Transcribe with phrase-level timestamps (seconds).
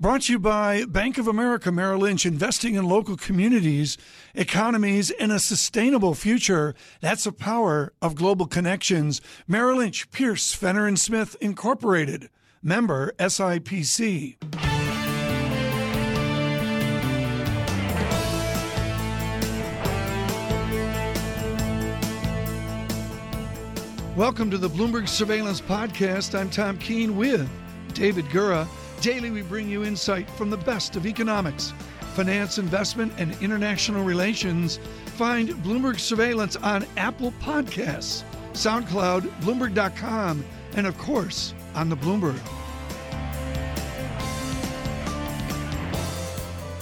[0.00, 3.98] Brought to you by Bank of America Merrill Lynch, investing in local communities,
[4.34, 6.74] economies, and a sustainable future.
[7.02, 9.20] That's the power of global connections.
[9.46, 12.30] Merrill Lynch, Pierce, Fenner and Smith Incorporated,
[12.62, 14.38] member SIPC.
[24.16, 26.34] Welcome to the Bloomberg Surveillance Podcast.
[26.34, 27.46] I'm Tom Keene with
[27.92, 28.66] David Gura.
[29.00, 31.72] Daily, we bring you insight from the best of economics,
[32.14, 34.78] finance, investment, and international relations.
[35.16, 40.44] Find Bloomberg Surveillance on Apple Podcasts, SoundCloud, Bloomberg.com,
[40.76, 42.38] and of course, on the Bloomberg.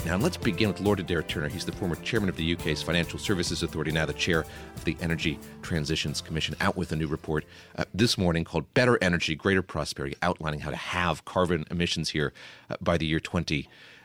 [0.09, 1.49] Now, let's begin with Lord Adair Turner.
[1.49, 4.97] He's the former chairman of the UK's Financial Services Authority, now the chair of the
[5.03, 7.45] Energy Transitions Commission, out with a new report
[7.77, 12.33] uh, this morning called Better Energy, Greater Prosperity, outlining how to have carbon emissions here
[12.71, 13.21] uh, by the year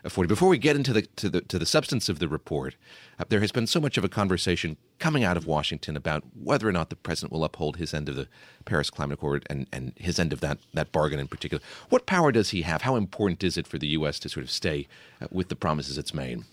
[0.03, 0.27] 2040.
[0.27, 2.75] Before we get into the to the to the substance of the report,
[3.19, 6.67] uh, there has been so much of a conversation coming out of Washington about whether
[6.67, 8.27] or not the president will uphold his end of the
[8.65, 11.63] Paris Climate Accord and, and his end of that that bargain in particular.
[11.87, 12.81] What power does he have?
[12.81, 14.19] How important is it for the U.S.
[14.19, 14.87] to sort of stay
[15.21, 16.43] uh, with the promises it's made?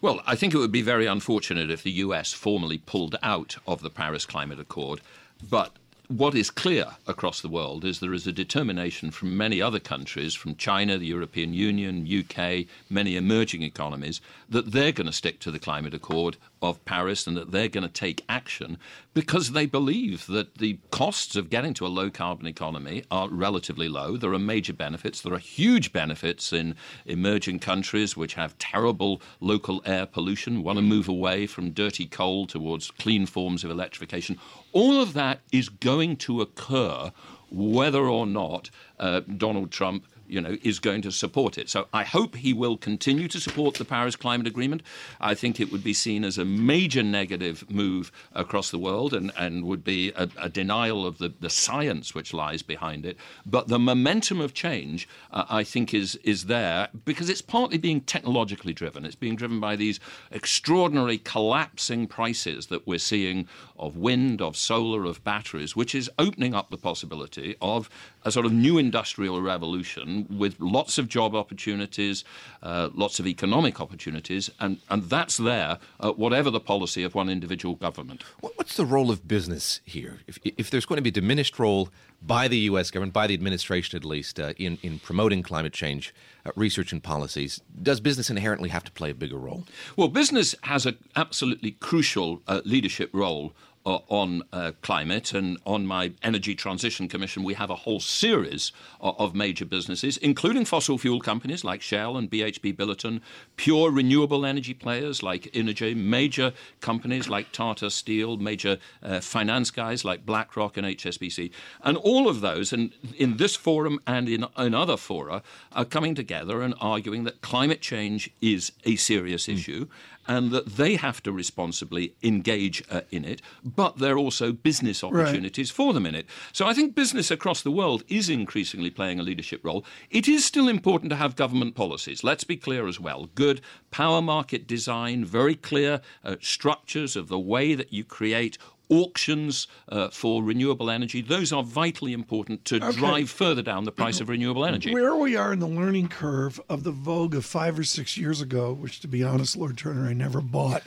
[0.00, 3.82] Well, I think it would be very unfortunate if the US formally pulled out of
[3.82, 5.00] the Paris Climate Accord,
[5.48, 5.76] but
[6.08, 10.34] what is clear across the world is there is a determination from many other countries,
[10.34, 15.50] from China, the European Union, UK, many emerging economies, that they're going to stick to
[15.50, 18.78] the climate accord of Paris and that they're going to take action
[19.14, 23.88] because they believe that the costs of getting to a low carbon economy are relatively
[23.88, 24.16] low.
[24.16, 25.20] There are major benefits.
[25.20, 30.82] There are huge benefits in emerging countries which have terrible local air pollution, want to
[30.82, 34.38] move away from dirty coal towards clean forms of electrification.
[34.76, 37.10] All of that is going to occur
[37.50, 41.68] whether or not uh, Donald Trump you know, is going to support it.
[41.68, 44.82] So I hope he will continue to support the Paris Climate Agreement.
[45.20, 49.32] I think it would be seen as a major negative move across the world and,
[49.38, 53.16] and would be a, a denial of the, the science which lies behind it.
[53.44, 58.00] But the momentum of change, uh, I think, is, is there because it's partly being
[58.00, 59.04] technologically driven.
[59.04, 60.00] It's being driven by these
[60.30, 66.54] extraordinary collapsing prices that we're seeing of wind, of solar, of batteries, which is opening
[66.54, 67.88] up the possibility of
[68.24, 72.24] a sort of new industrial revolution with lots of job opportunities,
[72.66, 77.28] uh, lots of economic opportunities, and, and that's there, uh, whatever the policy of one
[77.28, 78.24] individual government.
[78.40, 80.18] What's the role of business here?
[80.26, 81.90] If, if there's going to be a diminished role
[82.20, 82.90] by the U.S.
[82.90, 86.12] government, by the administration at least, uh, in, in promoting climate change
[86.44, 89.64] uh, research and policies, does business inherently have to play a bigger role?
[89.96, 93.52] Well, business has an absolutely crucial uh, leadership role
[93.86, 98.72] uh, on uh, climate and on my Energy Transition Commission, we have a whole series
[99.00, 103.20] of, of, major businesses, including fossil fuel companies like Shell and BHP Billiton,
[103.54, 110.04] pure renewable energy players like Innogy, major companies like Tata Steel, major uh, finance guys
[110.04, 111.52] like BlackRock and HSBC.
[111.84, 116.16] And all of those, and in this forum and in, in other fora, are coming
[116.16, 119.54] together and arguing that climate change is a serious mm.
[119.54, 119.86] issue
[120.28, 125.02] and that they have to responsibly engage uh, in it, but there are also business
[125.04, 125.76] opportunities right.
[125.76, 126.26] for them in it.
[126.52, 129.84] So I think business across the world is increasingly playing a leadership role.
[130.10, 132.24] It is still important to have government policies.
[132.24, 133.28] Let's be clear as well.
[133.34, 133.60] Good
[133.90, 138.58] power market design, very clear uh, structures of the way that you create
[138.88, 142.96] auctions uh, for renewable energy, those are vitally important to okay.
[142.96, 144.92] drive further down the price of renewable energy.
[144.92, 148.40] Where we are in the learning curve of the vogue of five or six years
[148.40, 150.82] ago, which to be honest, Lord Turner, I never bought,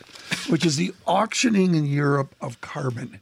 [0.49, 3.19] which is the auctioning in Europe of carbon.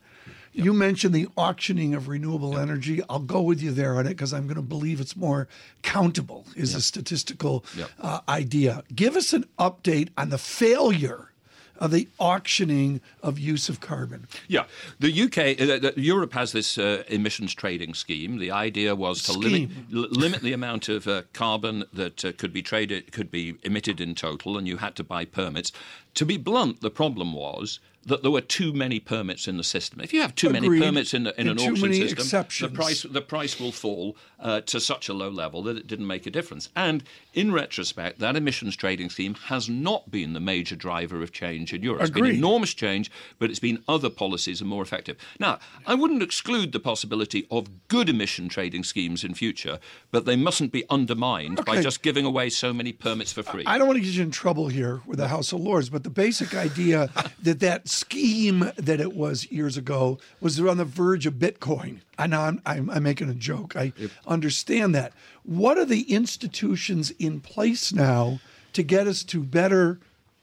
[0.54, 0.66] Yep.
[0.66, 2.62] You mentioned the auctioning of renewable yep.
[2.62, 3.02] energy.
[3.10, 5.48] I'll go with you there on it because I'm going to believe it's more
[5.84, 6.80] countable, is yep.
[6.80, 7.64] a statistical
[8.02, 8.84] uh, idea.
[8.96, 11.32] Give us an update on the failure
[11.80, 14.28] of the auctioning of use of carbon.
[14.48, 14.66] Yeah,
[15.00, 18.38] the UK, uh, Europe has this uh, emissions trading scheme.
[18.38, 22.62] The idea was to limit, limit the amount of uh, carbon that uh, could be
[22.62, 25.72] traded, could be emitted in total, and you had to buy permits.
[26.16, 30.00] To be blunt, the problem was that there were too many permits in the system.
[30.00, 30.70] If you have too Agreed.
[30.70, 32.72] many permits in, the, in an auction system, exceptions.
[32.72, 36.08] the price the price will fall uh, to such a low level that it didn't
[36.08, 36.70] make a difference.
[36.76, 37.04] And
[37.34, 41.84] in retrospect, that emissions trading scheme has not been the major driver of change in
[41.84, 42.04] Europe.
[42.04, 42.30] Agreed.
[42.30, 45.18] It's been enormous change, but it's been other policies are more effective.
[45.40, 49.80] Now, I wouldn't exclude the possibility of good emission trading schemes in future,
[50.12, 51.76] but they mustn't be undermined okay.
[51.76, 53.64] by just giving away so many permits for free.
[53.66, 56.04] I don't want to get you in trouble here with the House of Lords, but
[56.04, 57.10] the basic idea
[57.42, 62.00] that that scheme that it was years ago was on the verge of Bitcoin.
[62.18, 63.76] I know I'm, I'm, I'm making a joke.
[63.76, 63.94] I
[64.26, 65.14] understand that.
[65.44, 68.40] What are the institutions in place now
[68.74, 70.00] to get us to better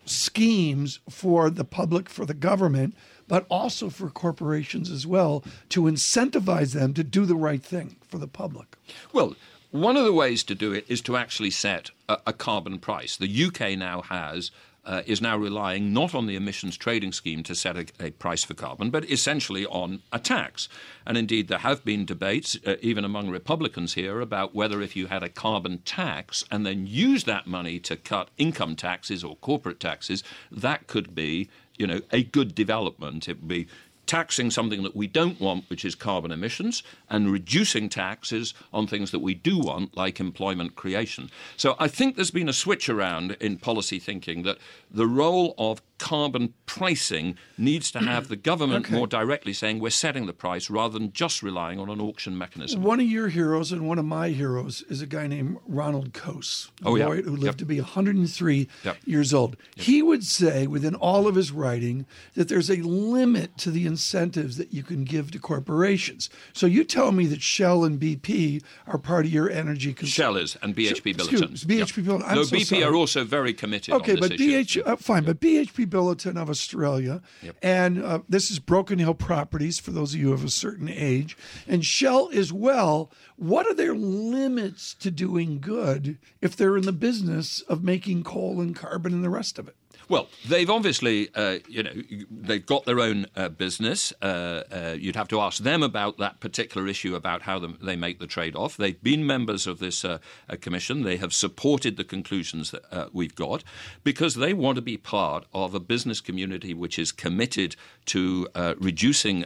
[0.07, 2.95] schemes for the public, for the government,
[3.27, 8.19] but also for corporations as well to incentivize them to do the right thing for
[8.19, 8.77] the public?
[9.13, 9.35] Well,
[9.71, 13.17] one of the ways to do it is to actually set a, a carbon price.
[13.17, 14.51] The UK now has.
[14.87, 18.45] Uh, is now relying not on the emissions trading scheme to set a, a, price
[18.45, 20.69] for carbon, but essentially on a tax.
[21.07, 25.07] And indeed, there have been debates, uh, even among Republicans here, about whether if you
[25.07, 29.81] had a carbon tax and then use that money to cut income taxes or corporate
[29.81, 30.23] taxes,
[30.53, 33.29] that could be you know, a good development.
[33.29, 33.67] It would be
[34.07, 39.11] taxing something that we don't want, which is carbon emissions, and reducing taxes on things
[39.11, 41.31] that we do want, like employment creation.
[41.57, 44.59] So I think there's been a switch around in policy thinking that
[44.91, 48.95] the role of carbon pricing needs to have the government okay.
[48.95, 52.83] more directly saying we're setting the price rather than just relying on an auction mechanism.
[52.83, 56.71] One of your heroes and one of my heroes is a guy named Ronald Coase,
[56.85, 57.07] oh, yeah.
[57.07, 57.57] who lived yep.
[57.57, 58.97] to be 103 yep.
[59.05, 59.57] years old.
[59.77, 59.85] Yep.
[59.85, 64.57] He would say within all of his writing that there's a limit to the incentives
[64.57, 66.29] that you can give to corporations.
[66.53, 69.95] So you tell me that Shell and BP are part of your energy.
[69.95, 71.53] Cons- Shell is and BHP Billiton.
[71.53, 72.25] Excuse, BHP Billiton.
[72.27, 72.85] I'm no, so BP sorry.
[72.85, 73.95] are also very committed.
[73.95, 77.57] Okay, but BH, uh, fine, but BHP Billiton of Australia, yep.
[77.63, 81.39] and uh, this is Broken Hill Properties for those of you of a certain age,
[81.69, 83.13] and Shell as well.
[83.37, 88.61] What are their limits to doing good if they're in the business of making coal
[88.61, 89.77] and carbon and the rest of it?
[90.09, 91.93] Well, they've obviously, uh, you know,
[92.31, 94.13] they've got their own uh, business.
[94.21, 98.19] Uh, uh you'd have to ask them about that particular issue about how they make
[98.19, 98.77] the trade-off.
[98.77, 100.19] They've been members of this uh,
[100.49, 101.03] uh, commission.
[101.03, 103.65] They have supported the conclusions that we've got
[104.03, 108.49] because they want to be part of a business community which is committed to
[108.79, 109.45] reducing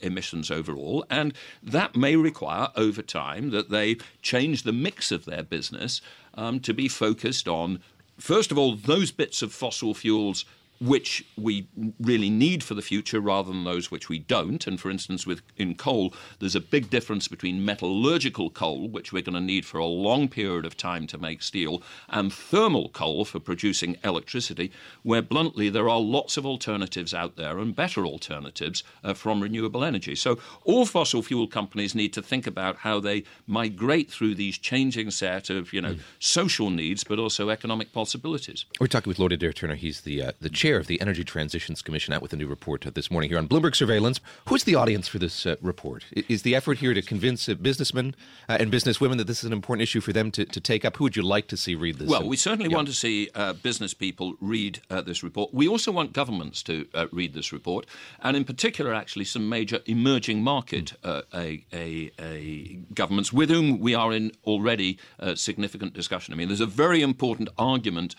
[0.00, 1.32] emissions overall, and
[1.62, 6.00] that may require over time that they change the mix of their business
[6.34, 7.80] um, to be focused on
[8.18, 10.44] first of all, those bits of fossil fuels
[10.82, 11.68] which we
[12.00, 14.66] really need for the future rather than those which we don't.
[14.66, 19.22] And for instance, with in coal, there's a big difference between metallurgical coal, which we're
[19.22, 23.24] going to need for a long period of time to make steel, and thermal coal
[23.24, 28.82] for producing electricity, where bluntly there are lots of alternatives out there and better alternatives
[29.04, 30.16] uh, from renewable energy.
[30.16, 35.12] So all fossil fuel companies need to think about how they migrate through these changing
[35.12, 36.00] set of you know mm.
[36.18, 38.64] social needs, but also economic possibilities.
[38.80, 39.76] We're talking with Lord Adair Turner.
[39.76, 42.46] He's the uh, the chair chair of the Energy Transitions Commission, out with a new
[42.46, 44.20] report this morning here on Bloomberg Surveillance.
[44.48, 46.06] Who's the audience for this uh, report?
[46.30, 48.14] Is the effort here to convince uh, businessmen
[48.48, 50.96] uh, and businesswomen that this is an important issue for them to, to take up?
[50.96, 52.08] Who would you like to see read this?
[52.08, 52.76] Well, we certainly yeah.
[52.76, 55.52] want to see uh, business people read uh, this report.
[55.52, 57.84] We also want governments to uh, read this report,
[58.22, 61.22] and in particular, actually, some major emerging market mm.
[61.34, 64.98] a, a, a governments with whom we are in already
[65.34, 66.32] significant discussion.
[66.32, 68.14] I mean, there's a very important argument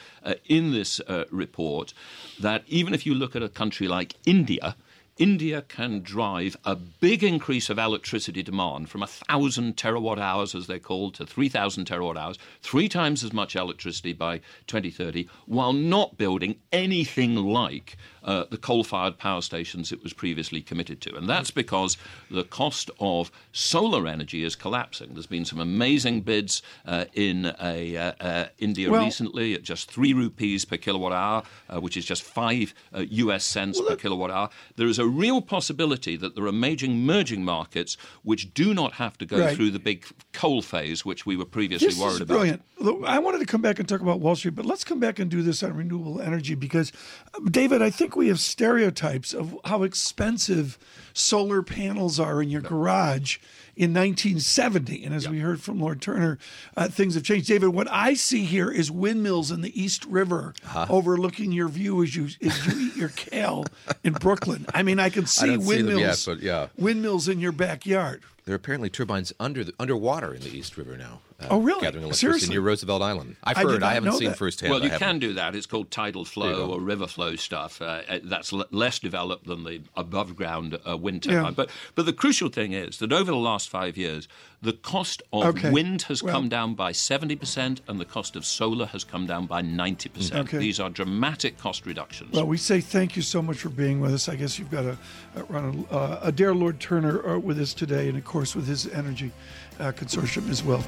[0.45, 1.01] in this
[1.31, 1.95] report
[2.44, 4.75] that even if you look at a country like India,
[5.18, 10.80] India can drive a big increase of electricity demand from 1,000 terawatt hours, as they're
[10.80, 16.56] called, to 3,000 terawatt hours, three times as much electricity by 2030, while not building
[16.71, 21.16] anything like uh, the coal fired power stations it was previously committed to.
[21.16, 21.98] And that's because
[22.31, 25.13] the cost of solar energy is collapsing.
[25.13, 29.92] There's been some amazing bids uh, in a, uh, uh India well, recently at just
[29.92, 33.95] three rupees per kilowatt hour, uh, which is just five US uh, cents well, per
[33.95, 34.49] kilowatt hour.
[34.76, 39.18] There is a real possibility that there are major emerging markets which do not have
[39.18, 39.56] to go right.
[39.56, 42.33] through the big coal phase, which we were previously this worried is about.
[42.33, 42.62] Brilliant.
[43.06, 45.31] I wanted to come back and talk about Wall Street, but let's come back and
[45.31, 46.92] do this on renewable energy because,
[47.36, 50.78] um, David, I think we have stereotypes of how expensive
[51.14, 53.38] solar panels are in your garage
[53.75, 55.03] in 1970.
[55.03, 55.31] And as yep.
[55.31, 56.37] we heard from Lord Turner,
[56.77, 57.47] uh, things have changed.
[57.47, 60.87] David, what I see here is windmills in the East River uh-huh.
[60.89, 63.65] overlooking your view as you as you eat your kale
[64.03, 64.65] in Brooklyn.
[64.73, 66.68] I mean, I can see I windmills, see yet, yeah.
[66.77, 68.23] windmills in your backyard.
[68.45, 71.21] There are apparently turbines under the, underwater in the East River now.
[71.44, 71.81] Uh, oh, really?
[71.81, 72.56] Gathering electricity Seriously?
[72.56, 73.35] near Roosevelt Island.
[73.44, 73.83] I've I heard.
[73.83, 74.38] I, haven't seen that.
[74.38, 74.71] firsthand.
[74.71, 75.56] Well, you can do that.
[75.56, 77.81] It's called tidal flow or river flow stuff.
[77.81, 81.45] Uh, uh that's l- less developed than the above ground uh, wind turbine.
[81.45, 81.52] Yeah.
[81.52, 84.28] But but the crucial thing is that over the last five years,
[84.62, 85.71] the cost of okay.
[85.71, 89.28] wind has well, come down by seventy percent, and the cost of solar has come
[89.28, 90.47] down by ninety percent.
[90.47, 90.57] Okay.
[90.57, 92.31] These are dramatic cost reductions.
[92.31, 94.30] Well, we say thank you so much for being with us.
[94.30, 94.97] I guess you've got a,
[95.35, 98.68] a run a, uh, Adair Lord Turner uh, with us today, and of course with
[98.68, 99.31] his energy
[99.80, 100.83] uh, consortium as well.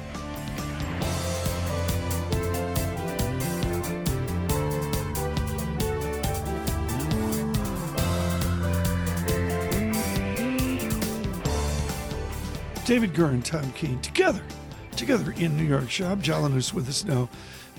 [12.86, 14.40] David Gura, Tom Keene, together,
[14.94, 15.86] together in New York.
[15.86, 17.28] Shab Jalinoos with us now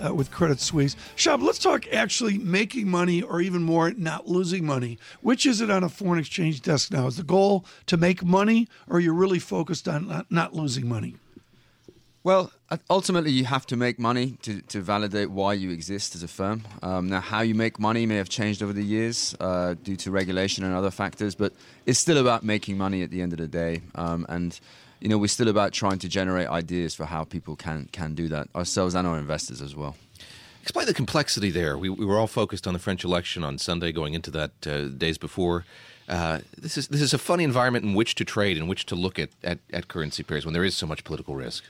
[0.06, 0.98] uh, with Credit Suisse.
[1.16, 5.00] Shab, let's talk actually making money or even more, not losing money.
[5.22, 7.08] Which is it on a foreign exchange desk now?
[7.08, 10.90] Is the goal to make money or are you really focused on not, not losing
[10.90, 11.16] money?
[12.26, 12.52] Well,
[12.90, 16.68] ultimately, you have to make money to, to validate why you exist as a firm.
[16.84, 20.12] Um, now, how you make money may have changed over the years uh, due to
[20.12, 21.54] regulation and other factors, but
[21.86, 23.84] it's still about making money at the end of the day.
[23.96, 24.60] Um, and
[25.00, 28.28] you know, we're still about trying to generate ideas for how people can can do
[28.30, 29.96] that ourselves and our investors as well.
[30.62, 31.78] Explain the complexity there.
[31.78, 34.90] We, we were all focused on the French election on Sunday, going into that uh,
[34.90, 35.64] days before.
[36.10, 38.96] Uh, this is this is a funny environment in which to trade, in which to
[38.96, 41.64] look at, at, at currency pairs when there is so much political risk.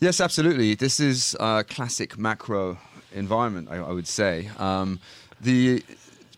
[0.00, 0.74] Yes, absolutely.
[0.74, 2.78] This is a classic macro
[3.12, 4.50] environment, I, I would say.
[4.58, 5.00] Um,
[5.40, 5.82] the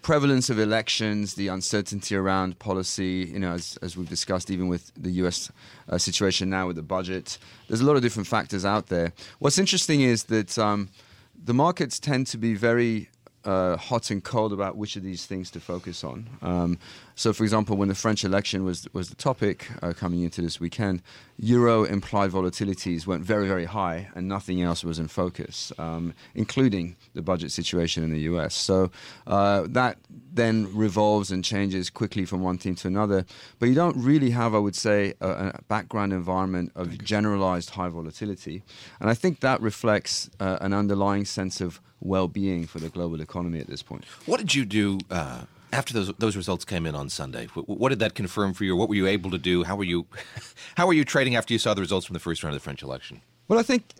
[0.07, 4.93] prevalence of elections, the uncertainty around policy, you know, as, as we've discussed, even with
[4.97, 5.51] the US
[5.89, 9.13] uh, situation now with the budget, there's a lot of different factors out there.
[9.41, 10.91] What's interesting is that um,
[11.35, 13.09] the markets tend to be very
[13.47, 16.29] uh, hot and cold about which of these things to focus on.
[16.43, 16.79] Um,
[17.15, 20.61] so, for example, when the French election was was the topic uh, coming into this
[20.61, 21.03] weekend,
[21.39, 26.97] euro implied volatilities went very, very high, and nothing else was in focus, um, including
[27.15, 28.55] the budget situation in the U.S.
[28.55, 28.91] So
[29.27, 29.99] uh, that
[30.37, 33.25] then revolves and changes quickly from one team to another.
[33.59, 37.89] But you don't really have, I would say, a, a background environment of generalized high
[37.89, 38.63] volatility,
[39.01, 43.59] and I think that reflects uh, an underlying sense of well-being for the global economy
[43.61, 44.05] at this point.
[44.27, 47.47] What did you do uh, after those those results came in on Sunday?
[47.55, 48.77] What, what, did that confirm for you?
[48.77, 49.65] What were you able to do?
[49.65, 50.07] How were you
[50.77, 52.65] how were you trading after you saw the results from the first round of the
[52.65, 53.23] French election?
[53.49, 53.95] Well, I think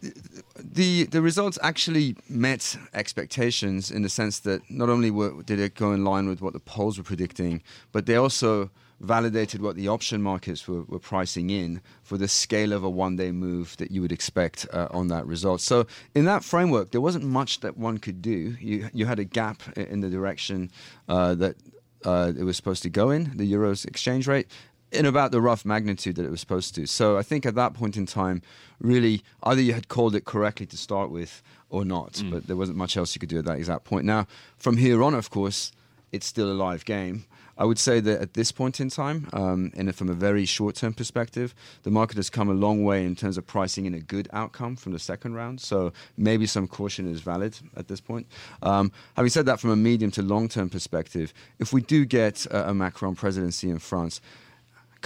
[0.59, 5.75] the the results actually met expectations in the sense that not only were, did it
[5.75, 7.63] go in line with what the polls were predicting,
[7.93, 12.73] but they also validated what the option markets were, were pricing in for the scale
[12.73, 15.61] of a one day move that you would expect uh, on that result.
[15.61, 18.57] So, in that framework, there wasn't much that one could do.
[18.61, 20.71] You, you had a gap in the direction
[21.09, 21.57] uh, that
[22.05, 24.49] uh, it was supposed to go in, the euro's exchange rate,
[24.97, 26.87] in about the rough magnitude that it was supposed to.
[26.87, 28.43] So I think at that point in time,
[28.81, 32.31] really, either you had called it correctly to start with or not, mm.
[32.31, 34.05] but there wasn't much else you could do at that exact point.
[34.05, 34.27] Now,
[34.57, 35.73] from here on, of course,
[36.13, 37.25] it's still a live game.
[37.59, 40.77] I would say that at this point in time, um, and from a very short
[40.77, 44.01] term perspective, the market has come a long way in terms of pricing in a
[44.01, 45.61] good outcome from the second round.
[45.61, 48.27] So maybe some caution is valid at this point.
[48.63, 52.45] Um, having said that, from a medium to long term perspective, if we do get
[52.47, 54.21] a, a Macron presidency in France,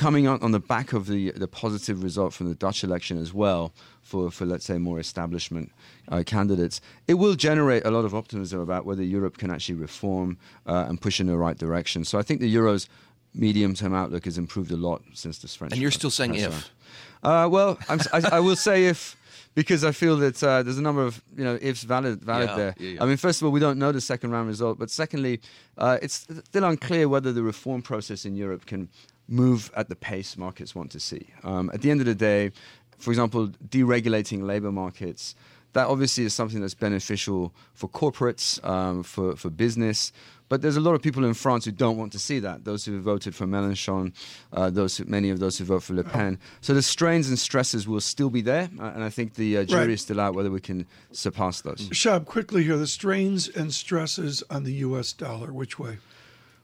[0.00, 3.34] coming on, on the back of the, the positive result from the Dutch election as
[3.34, 5.70] well, for, for let's say, more establishment
[6.08, 10.38] uh, candidates, it will generate a lot of optimism about whether Europe can actually reform
[10.66, 12.02] uh, and push in the right direction.
[12.06, 12.88] So I think the Euro's
[13.34, 15.74] medium term outlook has improved a lot since this French.
[15.74, 16.70] And you're still saying if?
[17.22, 19.16] Uh, well, I, I will say if
[19.54, 22.56] because I feel that uh, there's a number of you know ifs valid valid yeah,
[22.56, 22.74] there.
[22.78, 23.02] Yeah, yeah.
[23.02, 25.40] I mean, first of all, we don't know the second round result, but secondly,
[25.76, 28.88] uh, it's still unclear whether the reform process in Europe can
[29.30, 31.28] move at the pace markets want to see.
[31.44, 32.52] Um, at the end of the day,
[32.98, 35.34] for example, deregulating labor markets,
[35.72, 40.12] that obviously is something that's beneficial for corporates, um, for, for business.
[40.48, 42.64] But there's a lot of people in France who don't want to see that.
[42.64, 44.12] Those who voted for Mélenchon,
[44.52, 46.40] uh, those who, many of those who vote for Le Pen.
[46.60, 49.64] So the strains and stresses will still be there, uh, and I think the uh,
[49.64, 49.90] jury right.
[49.90, 51.88] is still out whether we can surpass those.
[51.90, 55.12] Shab, quickly here: the strains and stresses on the U.S.
[55.12, 55.52] dollar.
[55.52, 55.98] Which way?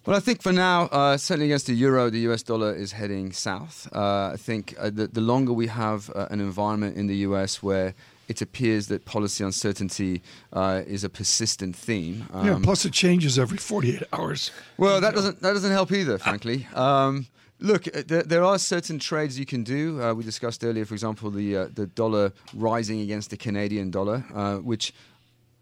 [0.06, 3.32] Well, I think for now, uh, certainly against the euro, the US dollar is heading
[3.32, 3.88] south.
[3.92, 7.60] Uh, I think uh, the, the, longer we have uh, an environment in the US
[7.60, 7.92] where
[8.28, 10.22] it appears that policy uncertainty
[10.52, 12.28] uh, is a persistent theme.
[12.32, 14.52] Um, yeah, plus it changes every 48 hours.
[14.78, 16.68] Well, that doesn't that doesn't help either, frankly.
[16.76, 17.26] Um,
[17.58, 20.00] look, uh, there, there, are certain trades you can do.
[20.00, 24.24] Uh, we discussed earlier, for example, the uh, the dollar rising against the Canadian dollar,
[24.34, 24.92] uh, which,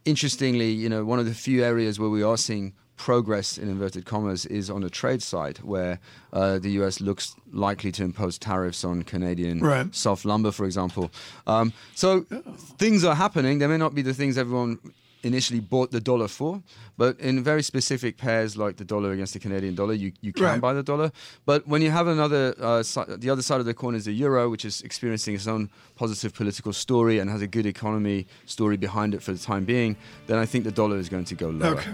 [0.05, 4.05] interestingly, you know, one of the few areas where we are seeing progress in inverted
[4.05, 5.99] commas is on the trade side, where
[6.33, 9.95] uh, the US looks likely to impose tariffs on Canadian right.
[9.95, 11.11] soft lumber, for example.
[11.47, 12.41] Um, so yeah.
[12.79, 13.59] things are happening.
[13.59, 14.79] They may not be the things everyone
[15.25, 16.63] initially bought the dollar for,
[16.97, 20.45] but in very specific pairs like the dollar against the Canadian dollar, you, you can
[20.45, 20.61] right.
[20.61, 21.11] buy the dollar.
[21.45, 24.13] But when you have another, uh, si- the other side of the coin is the
[24.13, 28.77] euro, which is experiencing its own positive political story and has a good economy story
[28.77, 31.49] behind it for the time being, then I think the dollar is going to go
[31.49, 31.79] lower.
[31.79, 31.93] Okay.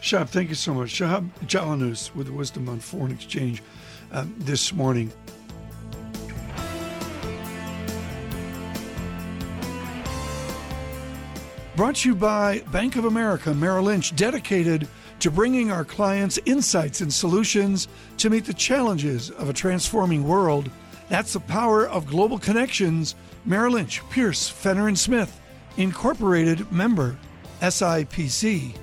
[0.00, 0.90] Shahab, thank you so much.
[0.90, 3.62] Shahab Jalinoos with Wisdom on Foreign Exchange
[4.12, 5.12] um, this morning.
[11.78, 14.88] Brought to you by Bank of America Merrill Lynch, dedicated
[15.20, 20.72] to bringing our clients insights and solutions to meet the challenges of a transforming world
[21.08, 23.14] That's the power of global connections.
[23.44, 25.40] Merrill Lynch, Pierce, Fenner and Smith,
[25.76, 27.16] Incorporated member,
[27.60, 28.74] SIPC.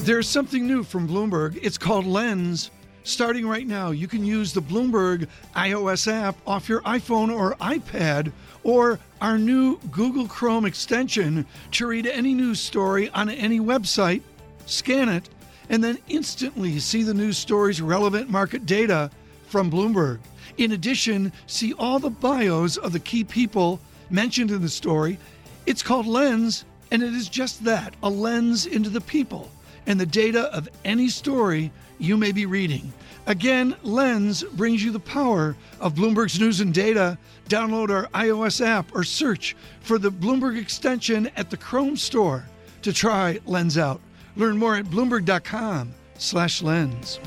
[0.00, 1.56] There's something new from Bloomberg.
[1.62, 2.72] It's called Lens.
[3.04, 8.30] Starting right now, you can use the Bloomberg iOS app off your iPhone or iPad
[8.62, 14.22] or our new Google Chrome extension to read any news story on any website,
[14.66, 15.28] scan it,
[15.68, 19.10] and then instantly see the news story's relevant market data
[19.46, 20.20] from Bloomberg.
[20.58, 23.80] In addition, see all the bios of the key people
[24.10, 25.18] mentioned in the story.
[25.66, 29.50] It's called Lens, and it is just that a lens into the people
[29.86, 32.90] and the data of any story you may be reading.
[33.26, 37.16] Again, Lens brings you the power of Bloomberg's news and data.
[37.48, 42.44] Download our iOS app or search for the Bloomberg extension at the Chrome store
[42.82, 44.00] to try Lens out.
[44.34, 47.20] Learn more at bloomberg.com/lens.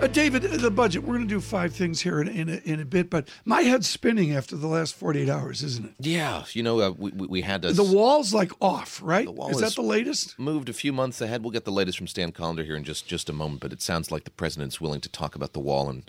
[0.00, 1.02] Uh, David, the budget.
[1.02, 3.62] We're going to do five things here in, in, a, in a bit, but my
[3.62, 5.94] head's spinning after the last 48 hours, isn't it?
[5.98, 9.24] Yeah, you know, uh, we, we had a, The wall's like off, right?
[9.24, 10.38] The wall is is- that the latest?
[10.38, 11.42] moved a few months ahead.
[11.42, 13.80] We'll get the latest from Stan Collender here in just just a moment, but it
[13.80, 16.08] sounds like the president's willing to talk about the wall and.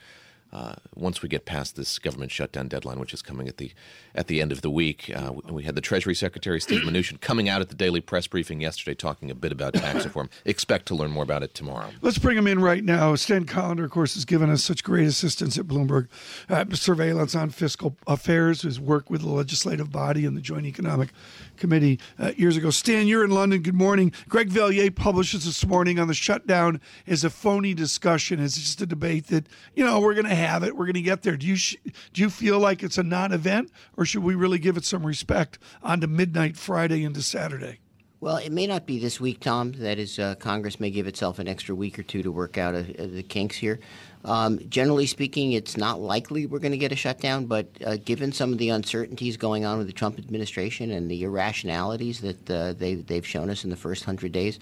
[0.52, 3.72] Uh, once we get past this government shutdown deadline, which is coming at the
[4.16, 7.50] at the end of the week, uh, we, had the Treasury Secretary Steve Mnuchin coming
[7.50, 10.30] out at the daily press briefing yesterday, talking a bit about tax reform.
[10.46, 11.90] Expect to learn more about it tomorrow.
[12.02, 13.16] Let's bring him in right now.
[13.16, 16.08] Stan Collender, of course, has given us such great assistance at Bloomberg.
[16.50, 21.10] Uh, surveillance on fiscal affairs, his work with the legislative body and the Joint Economic
[21.58, 22.70] Committee uh, years ago.
[22.70, 23.62] Stan, you're in London.
[23.62, 24.14] Good morning.
[24.30, 28.40] Greg Valliere publishes this morning on the shutdown is a phony discussion.
[28.40, 30.76] It's just a debate that you know we're going to have it.
[30.76, 31.38] We're going to get there.
[31.38, 31.78] Do you sh-
[32.14, 35.60] do you feel like it's a non-event, or should we really give it some respect
[35.84, 37.80] on to midnight Friday into Saturday?
[38.20, 39.74] Well, it may not be this week, Tom.
[39.74, 42.74] That is, uh, Congress may give itself an extra week or two to work out
[42.74, 43.80] uh, the kinks here.
[44.26, 48.32] Um, generally speaking, it's not likely we're going to get a shutdown, but uh, given
[48.32, 52.74] some of the uncertainties going on with the Trump administration and the irrationalities that uh,
[52.74, 54.60] they, they've shown us in the first hundred days,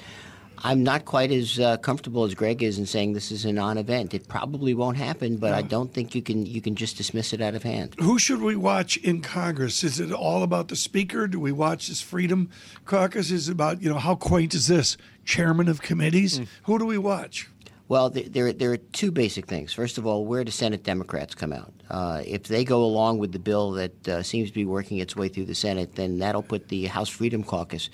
[0.63, 4.13] I'm not quite as uh, comfortable as Greg is in saying this is a non-event.
[4.13, 7.41] It probably won't happen, but I don't think you can you can just dismiss it
[7.41, 7.95] out of hand.
[7.99, 9.83] Who should we watch in Congress?
[9.83, 11.27] Is it all about the speaker?
[11.27, 12.49] Do we watch this Freedom
[12.85, 13.31] Caucus?
[13.31, 16.41] Is it about you know how quaint is this chairman of committees?
[16.63, 17.49] Who do we watch?
[17.87, 19.71] Well, there, there, are two basic things.
[19.71, 21.71] First of all, where do Senate Democrats come out?
[21.87, 25.15] Uh, if they go along with the bill that uh, seems to be working its
[25.15, 27.91] way through the Senate, then that'll put the House Freedom Caucus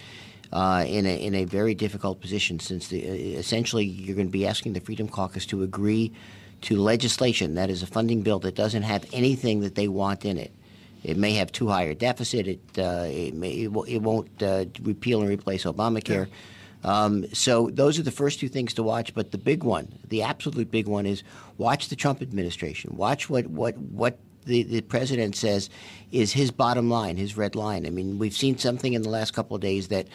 [0.53, 4.31] uh, in a in a very difficult position, since the, uh, essentially you're going to
[4.31, 6.13] be asking the Freedom Caucus to agree
[6.61, 10.37] to legislation that is a funding bill that doesn't have anything that they want in
[10.37, 10.53] it.
[11.03, 12.47] It may have too high a deficit.
[12.47, 16.27] It uh, it, may, it, wo- it won't uh, repeal and replace Obamacare.
[16.83, 19.13] Um, so those are the first two things to watch.
[19.13, 21.23] But the big one, the absolute big one, is
[21.57, 22.95] watch the Trump administration.
[22.95, 25.69] Watch what what what the, the president says
[26.11, 27.85] is his bottom line, his red line.
[27.85, 30.07] I mean, we've seen something in the last couple of days that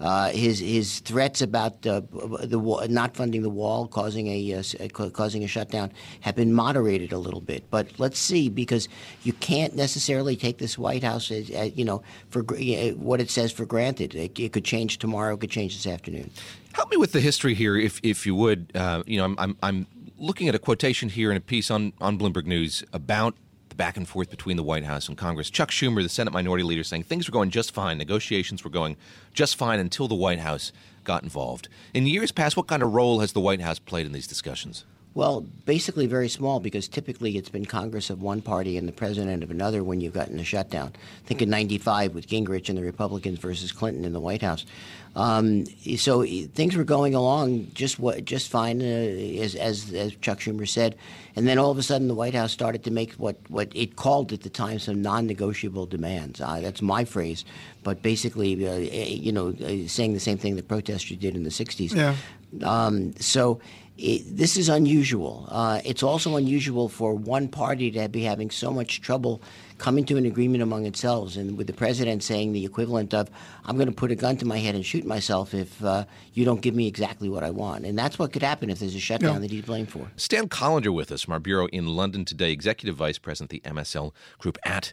[0.00, 2.00] uh, his his threats about uh,
[2.42, 6.52] the not funding the wall, causing a uh, uh, ca- causing a shutdown, have been
[6.52, 7.64] moderated a little bit.
[7.70, 8.88] But let's see, because
[9.22, 13.30] you can't necessarily take this White House, as, uh, you know, for uh, what it
[13.30, 14.14] says for granted.
[14.14, 15.34] It, it could change tomorrow.
[15.34, 16.30] It could change this afternoon.
[16.72, 18.72] Help me with the history here, if if you would.
[18.74, 19.86] Uh, you know, I'm, I'm I'm
[20.18, 23.36] looking at a quotation here in a piece on on Bloomberg News about
[23.74, 25.50] the back and forth between the White House and Congress.
[25.50, 28.96] Chuck Schumer, the Senate Minority Leader, saying things were going just fine, negotiations were going
[29.32, 31.68] just fine until the White House got involved.
[31.92, 34.84] In years past, what kind of role has the White House played in these discussions?
[35.14, 39.44] Well, basically very small because typically it's been Congress of one party and the president
[39.44, 40.92] of another when you've gotten a shutdown.
[41.24, 44.66] Think in '95 with Gingrich and the Republicans versus Clinton in the White House.
[45.14, 50.16] Um, so eh, things were going along just what just fine, uh, as, as as
[50.16, 50.96] Chuck Schumer said,
[51.36, 53.94] and then all of a sudden the White House started to make what what it
[53.94, 56.40] called at the time some non-negotiable demands.
[56.40, 57.44] Uh, that's my phrase,
[57.84, 59.54] but basically, uh, you know,
[59.86, 61.94] saying the same thing the protesters did in the '60s.
[61.94, 62.16] Yeah.
[62.62, 63.60] Um, so
[63.96, 65.46] it, this is unusual.
[65.48, 69.40] Uh, it's also unusual for one party to be having so much trouble
[69.78, 73.30] coming to an agreement among itself, and with the president saying the equivalent of
[73.64, 76.44] "I'm going to put a gun to my head and shoot myself if uh, you
[76.44, 79.00] don't give me exactly what I want," and that's what could happen if there's a
[79.00, 79.38] shutdown Yeah.
[79.40, 80.10] that he's blamed for.
[80.16, 84.12] Stan Collender with us from our bureau in London today, Executive Vice President, the MSL
[84.38, 84.92] Group at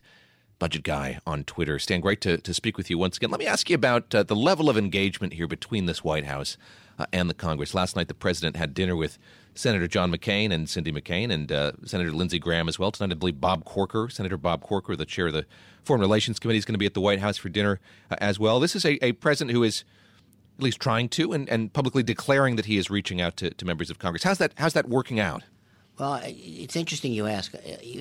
[0.60, 1.80] Budget Guy on Twitter.
[1.80, 3.32] Stan, great to, to speak with you once again.
[3.32, 6.56] Let me ask you about uh, the level of engagement here between this White House
[7.02, 7.74] uh, and the Congress.
[7.74, 9.18] Last night, the president had dinner with
[9.56, 12.92] Senator John McCain and Cindy McCain and uh, Senator Lindsey Graham as well.
[12.92, 15.46] Tonight, I believe Bob Corker, Senator Bob Corker, the chair of the
[15.84, 18.40] Foreign Relations Committee, is going to be at the White House for dinner uh, as
[18.40, 18.60] well.
[18.60, 19.84] This is a, a president who is
[20.58, 23.66] at least trying to, and, and publicly declaring that he is reaching out to, to
[23.66, 24.24] members of Congress.
[24.24, 24.54] How's that?
[24.58, 25.44] How's that working out?
[26.00, 27.54] Well, it's interesting you ask.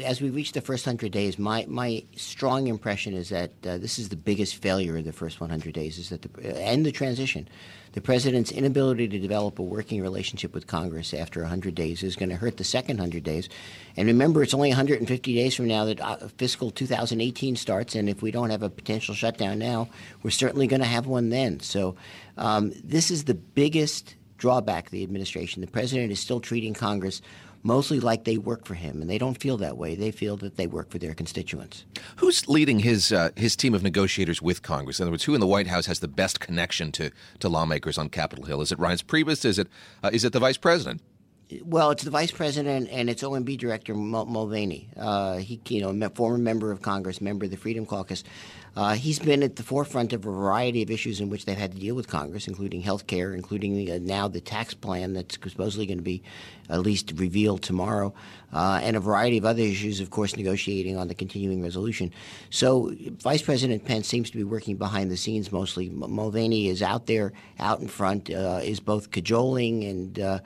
[0.04, 3.98] As we reach the first 100 days, my, my strong impression is that uh, this
[3.98, 7.48] is the biggest failure of the first 100 days, is that the, and the transition.
[7.92, 12.30] The president's inability to develop a working relationship with Congress after 100 days is going
[12.30, 13.48] to hurt the second 100 days.
[13.96, 18.22] And remember, it's only 150 days from now that uh, fiscal 2018 starts, and if
[18.22, 19.88] we don't have a potential shutdown now,
[20.22, 21.58] we're certainly going to have one then.
[21.58, 21.96] So
[22.38, 25.60] um, this is the biggest drawback of the administration.
[25.60, 27.20] The president is still treating Congress
[27.62, 29.94] mostly like they work for him, and they don't feel that way.
[29.94, 31.84] They feel that they work for their constituents.
[32.16, 34.98] Who's leading his uh, his team of negotiators with Congress?
[34.98, 37.98] In other words, who in the White House has the best connection to to lawmakers
[37.98, 38.60] on Capitol Hill?
[38.60, 39.44] Is it Reince Priebus?
[39.44, 39.68] Is it
[40.02, 41.02] uh, is it the vice president?
[41.64, 44.88] Well, it's the vice president and it's OMB director Mulvaney.
[44.96, 48.22] Uh, he, you know, former member of Congress, member of the Freedom Caucus.
[48.76, 51.72] Uh, he's been at the forefront of a variety of issues in which they've had
[51.72, 55.86] to deal with Congress, including health care, including uh, now the tax plan that's supposedly
[55.86, 56.22] going to be
[56.68, 58.14] at least revealed tomorrow,
[58.52, 62.12] uh, and a variety of other issues, of course, negotiating on the continuing resolution.
[62.50, 65.88] So Vice President Pence seems to be working behind the scenes mostly.
[65.88, 70.38] Mulvaney is out there, out in front, uh, is both cajoling and uh,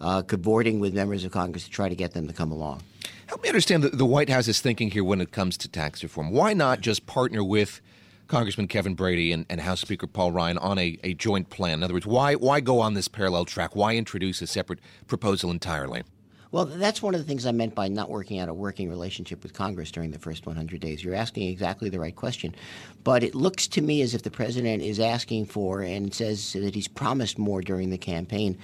[0.00, 2.82] uh, cavorting with members of Congress to try to get them to come along.
[3.30, 6.32] Help me understand the, the White House's thinking here when it comes to tax reform.
[6.32, 7.80] Why not just partner with
[8.26, 11.74] Congressman Kevin Brady and, and House Speaker Paul Ryan on a, a joint plan?
[11.74, 13.76] In other words, why why go on this parallel track?
[13.76, 16.02] Why introduce a separate proposal entirely?
[16.50, 19.44] Well, that's one of the things I meant by not working out a working relationship
[19.44, 21.04] with Congress during the first 100 days.
[21.04, 22.56] You're asking exactly the right question.
[23.04, 26.74] But it looks to me as if the president is asking for and says that
[26.74, 28.58] he's promised more during the campaign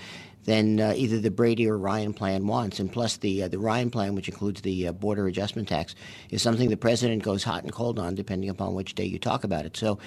[0.46, 2.80] than uh, either the Brady or Ryan plan wants.
[2.80, 5.94] And plus, the uh, the Ryan plan, which includes the uh, border adjustment tax,
[6.30, 9.44] is something the president goes hot and cold on, depending upon which day you talk
[9.44, 9.76] about it.
[9.76, 9.98] So,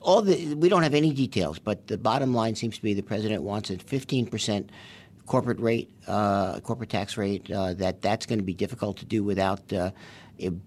[0.00, 3.02] all the we don't have any details, but the bottom line seems to be the
[3.02, 4.70] president wants a 15 percent
[5.26, 7.50] corporate rate, uh, corporate tax rate.
[7.50, 9.90] Uh, that that's going to be difficult to do without uh,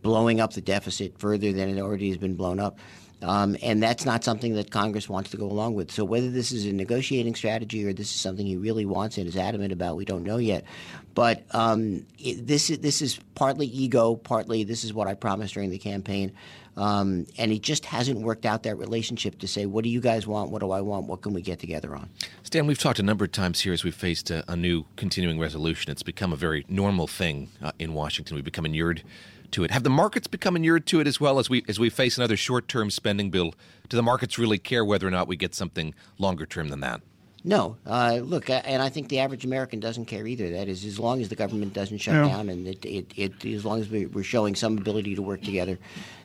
[0.02, 2.80] blowing up the deficit further than it already has been blown up.
[3.26, 5.92] Um, and that's not something that Congress wants to go along with.
[5.92, 9.28] So whether this is a negotiating strategy or this is something he really wants and
[9.28, 10.64] is adamant about, we don't know yet.
[11.16, 15.56] But um, it, this is this is partly ego, partly this is what I promised
[15.56, 16.34] during the campaign.
[16.78, 20.28] Um, and it just hasn't worked out that relationship to say, what do you guys
[20.28, 20.52] want?
[20.52, 21.08] What do I want?
[21.08, 22.10] What can we get together on?
[22.44, 25.40] Stan, we've talked a number of times here as we've faced a, a new continuing
[25.40, 25.90] resolution.
[25.90, 28.36] It's become a very normal thing uh, in Washington.
[28.36, 29.04] We've become inured
[29.56, 29.72] to it.
[29.72, 32.38] Have the markets become inured to it as well as we as we face another
[32.38, 33.54] short term spending bill?
[33.90, 37.02] Do the markets really care whether or not we get something longer term than that?
[37.48, 40.50] No, uh, look, and I think the average American doesn't care either.
[40.50, 42.28] That is, as long as the government doesn't shut yeah.
[42.28, 45.78] down, and it, it, it, as long as we're showing some ability to work together,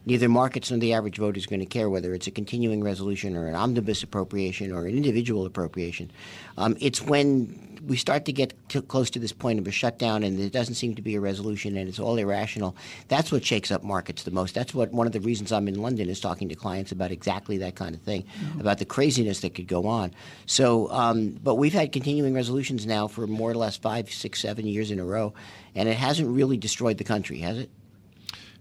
[0.06, 3.36] neither markets nor the average voter is going to care whether it's a continuing resolution
[3.36, 6.10] or an omnibus appropriation or an individual appropriation.
[6.56, 10.22] Um, it's when we start to get to close to this point of a shutdown
[10.22, 12.76] and there doesn't seem to be a resolution and it's all irrational,
[13.08, 14.54] that's what shakes up markets the most.
[14.54, 17.58] That's what one of the reasons I'm in London is talking to clients about exactly
[17.58, 18.60] that kind of thing, mm-hmm.
[18.60, 20.12] about the craziness that could go on.
[20.46, 24.66] So, um, but we've had continuing resolutions now for more or less five, six, seven
[24.66, 25.34] years in a row,
[25.74, 27.70] and it hasn't really destroyed the country, has it?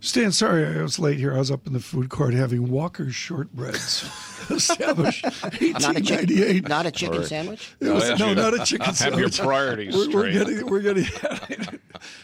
[0.02, 1.34] Stan, sorry I was late here.
[1.34, 6.68] I was up in the food court having Walker's shortbreads, established 1898.
[6.70, 7.76] Not a, chicken sandwich?
[7.82, 9.24] Was, no, not a chicken sandwich.
[9.24, 11.06] Have your priorities we're, we're getting, we're getting.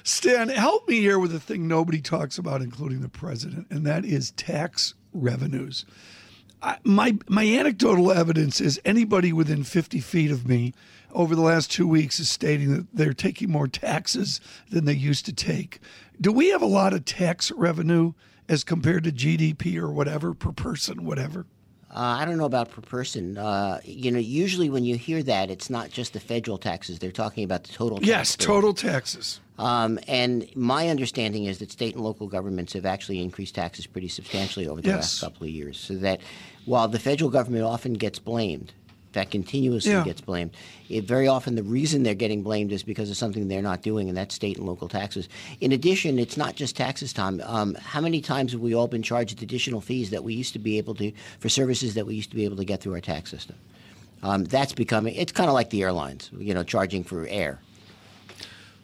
[0.04, 4.06] Stan, help me here with a thing nobody talks about, including the president, and that
[4.06, 5.86] is tax revenues.
[6.62, 10.74] I, my my anecdotal evidence is anybody within 50 feet of me
[11.16, 15.26] over the last two weeks is stating that they're taking more taxes than they used
[15.26, 15.80] to take.
[16.20, 18.14] Do we have a lot of tax revenue
[18.48, 21.46] as compared to GDP or whatever per person, whatever?
[21.96, 23.38] Uh, I don't know about per person.
[23.38, 27.00] Uh, you know, usually when you hear that, it's not just the federal taxes.
[27.00, 27.98] They're talking about the total.
[27.98, 28.10] Taxes.
[28.10, 29.40] Yes, total taxes.
[29.58, 34.10] Um, and my understanding is that state and local governments have actually increased taxes pretty
[34.10, 34.98] substantially over the yes.
[34.98, 35.80] last couple of years.
[35.80, 36.20] So that
[36.66, 38.74] while the federal government often gets blamed
[39.16, 40.04] that continuously yeah.
[40.04, 40.52] gets blamed.
[40.88, 44.08] It, very often, the reason they're getting blamed is because of something they're not doing,
[44.08, 45.28] and that's state and local taxes.
[45.60, 47.42] In addition, it's not just taxes, Tom.
[47.46, 50.60] Um, how many times have we all been charged additional fees that we used to
[50.60, 53.02] be able to for services that we used to be able to get through our
[53.02, 53.56] tax system?
[54.22, 55.16] Um, that's becoming.
[55.16, 57.60] It's kind of like the airlines, you know, charging for air.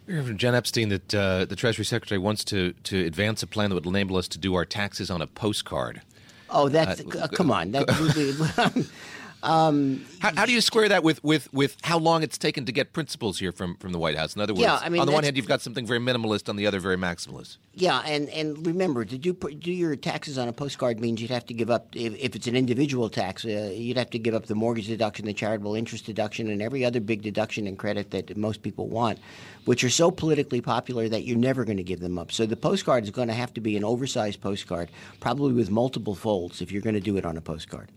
[0.08, 3.48] We heard from Jen Epstein that uh, the Treasury Secretary wants to to advance a
[3.48, 6.02] plan that would enable us to do our taxes on a postcard.
[6.50, 7.72] Oh, that's uh, uh, come on.
[7.72, 7.88] That,
[9.44, 12.72] Um, how, how, do you square that with, with, with how long it's taken to
[12.72, 14.36] get principles here from, from the White House?
[14.36, 16.48] In other words, yeah, I mean, on the one hand, you've got something very minimalist,
[16.48, 17.58] on the other, very maximalist.
[17.74, 21.46] Yeah, and, and remember, to do do your taxes on a postcard means you'd have
[21.48, 24.46] to give up if, if it's an individual tax, uh, you'd have to give up
[24.46, 28.36] the mortgage deduction, the charitable interest deduction, and every other big deduction and credit that
[28.38, 29.18] most people want,
[29.66, 32.32] which are so politically popular that you're never going to give them up.
[32.32, 36.14] So the postcard is going to have to be an oversized postcard, probably with multiple
[36.14, 37.90] folds, if you're going to do it on a postcard.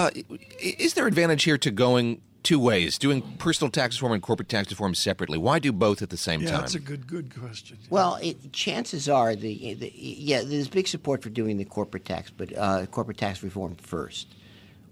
[0.00, 0.10] Uh,
[0.60, 4.70] is there advantage here to going two ways, doing personal tax reform and corporate tax
[4.70, 5.36] reform separately?
[5.36, 6.60] Why do both at the same yeah, time?
[6.60, 7.76] that's a good, good question.
[7.90, 12.30] Well, it, chances are the, the, yeah, there's big support for doing the corporate tax,
[12.30, 14.28] but uh, corporate tax reform first,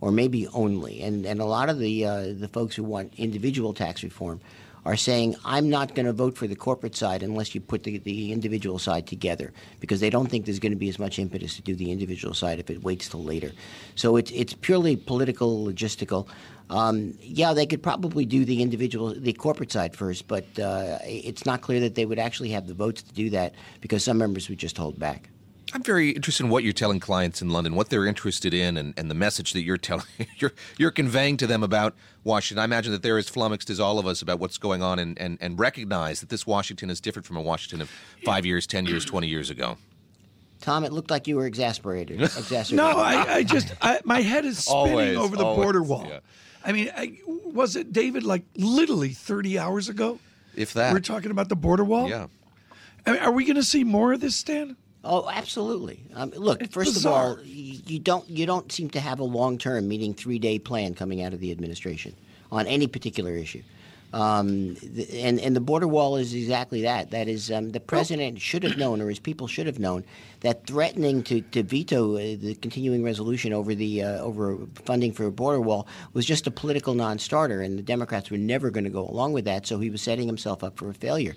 [0.03, 1.01] or maybe only.
[1.01, 4.41] And and a lot of the uh, the folks who want individual tax reform
[4.89, 7.99] are saying, I'm not going to vote for the corporate side unless you put the,
[7.99, 11.57] the individual side together because they don't think there's going to be as much impetus
[11.57, 13.53] to do the individual side if it waits till later.
[13.97, 16.27] So it's, it's purely political, logistical.
[16.71, 21.45] Um, yeah, they could probably do the individual, the corporate side first, but uh, it's
[21.45, 24.49] not clear that they would actually have the votes to do that because some members
[24.49, 25.29] would just hold back.
[25.75, 28.95] I'm very interested in what you're telling clients in London, what they're interested in, and,
[28.97, 30.07] and the message that you're telling
[30.39, 32.61] you're you're conveying to them about Washington.
[32.61, 35.19] I imagine that they're as flummoxed as all of us about what's going on, and,
[35.19, 37.91] and, and recognize that this Washington is different from a Washington of
[38.25, 39.77] five years, ten years, twenty years ago.
[40.61, 42.21] Tom, it looked like you were exasperated.
[42.23, 42.77] exasperated.
[42.77, 46.07] no, I, I just I, my head is spinning always, over the always, border wall.
[46.09, 46.21] Yeah.
[46.65, 50.19] I mean, I, was it David like literally 30 hours ago?
[50.55, 50.93] If that.
[50.93, 52.09] We're talking about the border wall.
[52.09, 52.27] Yeah.
[53.07, 54.77] I mean, are we going to see more of this, Stan?
[55.05, 56.03] Oh, absolutely.
[56.15, 57.33] Um, look, It's first bizarre.
[57.33, 60.39] of all, you, you don't you don't seem to have a long term, meaning three
[60.39, 62.15] day plan coming out of the administration
[62.51, 63.63] on any particular issue.
[64.13, 67.11] Um, the, and and the border wall is exactly that.
[67.11, 70.03] That is, um, the president should have known, or his people should have known,
[70.41, 74.57] that threatening to, to veto uh, the continuing resolution over the uh, over
[74.87, 78.71] funding for a border wall was just a political non-starter, and the Democrats were never
[78.71, 79.67] going to go along with that.
[79.67, 81.37] So he was setting himself up for a failure.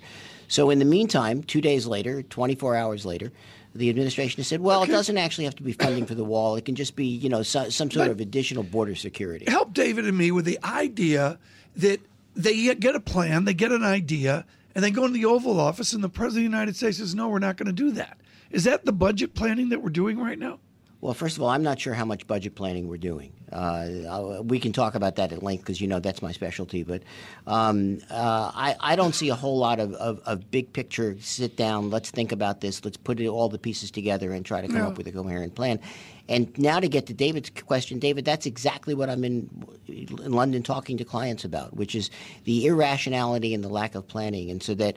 [0.52, 3.32] So in the meantime, two days later, 24 hours later,
[3.74, 6.56] the administration has said, well, it doesn't actually have to be funding for the wall.
[6.56, 9.46] It can just be, you know, so, some sort But- of additional border security.
[9.48, 11.38] help David and me with the idea
[11.76, 12.00] that
[12.36, 15.94] they get a plan, they get an idea, and they go into the Oval Office,
[15.94, 18.18] and the President of the United States says, no, we're not going to do that.
[18.50, 20.58] Is that the budget planning that we're doing right now?
[21.02, 23.32] Well, first of all, I'm not sure how much budget planning we're doing.
[23.50, 26.84] Uh, we can talk about that at length because you know that's my specialty.
[26.84, 27.02] But
[27.48, 31.16] um, uh, I, I don't see a whole lot of, of, of big picture.
[31.18, 32.84] Sit down, let's think about this.
[32.84, 34.86] Let's put it, all the pieces together and try to come Yeah.
[34.86, 35.80] up with a coherent plan.
[36.28, 39.50] And now to get to David's question, David, that's exactly what I'm in
[39.88, 42.10] in London talking to clients about, which is
[42.44, 44.52] the irrationality and the lack of planning.
[44.52, 44.96] And so that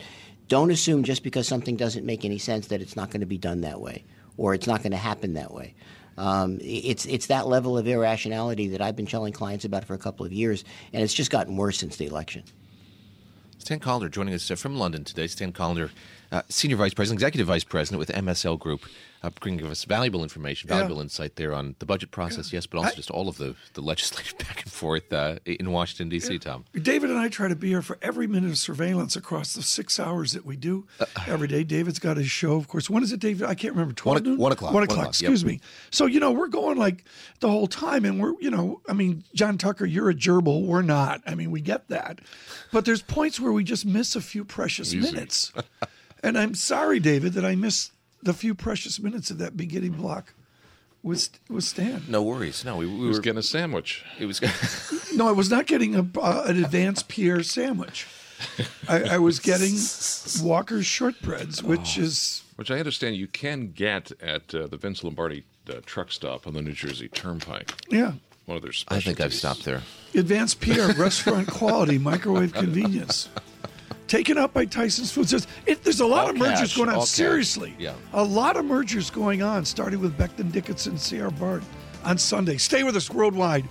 [0.50, 3.40] don't assume just because something doesn't make any sense that it's not going to be
[3.40, 4.04] done that way
[4.38, 5.74] or it's not going to happen that way.
[6.18, 9.98] Um, it's it's that level of irrationality that I've been telling clients about for a
[9.98, 12.44] couple of years, and it's just gotten worse since the election.
[13.58, 15.28] Stan Collender joining us uh, from London today.
[15.28, 15.90] Stan Collender,
[16.32, 18.82] uh, Senior Vice President, Executive Vice President with MSL Group,
[19.26, 20.78] uh, bringing us valuable information, Yeah.
[20.80, 23.56] valuable insight there on the budget process, yes, but also I- just all of the,
[23.74, 26.66] the legislative back and forth uh, in Washington, D.C., Tom.
[26.80, 30.00] David and I try to be here for every minute of surveillance across the six
[30.00, 30.86] hours that we do
[31.28, 31.64] every day.
[31.64, 32.90] David's got his show, of course.
[32.90, 33.48] When is it, David?
[33.48, 33.94] I can't remember.
[33.94, 34.74] 12 One one o'clock.
[34.74, 35.48] One o'clock, excuse yep.
[35.52, 35.60] me.
[35.90, 37.04] So, you know, we're going like
[37.40, 40.66] the whole time, and we're, you know, I mean, John Tucker, you're a gerbil.
[40.66, 41.22] We're not.
[41.26, 42.20] I mean, we get that.
[42.72, 45.52] But there's points where we just miss a few precious minutes.
[46.24, 47.92] and I'm sorry, David, that I missed
[48.26, 50.34] the few precious minutes of that beginning block
[51.02, 52.04] with, with Stan.
[52.10, 52.66] No worries.
[52.66, 53.22] No, we, we was were.
[53.24, 54.04] getting a sandwich.
[54.20, 54.42] It was.
[55.16, 58.06] No, I was not getting a, uh, an AdvancePierre sandwich.
[58.90, 59.74] I, I was getting
[60.46, 65.46] Walker's shortbreads, which is Which I understand you can get at uh, the Vince Lombardi
[65.70, 67.72] uh, truck stop on the New Jersey Turnpike.
[67.90, 68.14] yeah,
[68.46, 69.84] One of their I think I've stopped there.
[70.14, 73.30] AdvancePierre restaurant quality microwave convenience.
[74.08, 75.32] Taken up by Tyson's Foods.
[75.32, 76.96] There's, it, there's a lot All of mergers cash, going on.
[77.00, 77.08] cash.
[77.10, 77.94] Seriously, Yeah.
[78.14, 81.32] a lot of mergers going on, starting with Becton Dickinson, C.R.
[81.32, 81.64] Bard
[82.04, 82.58] on Sunday.
[82.58, 83.68] Stay with us worldwide.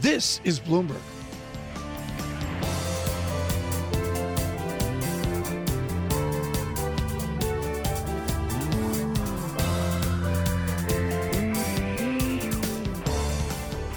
[0.00, 1.00] This is Bloomberg.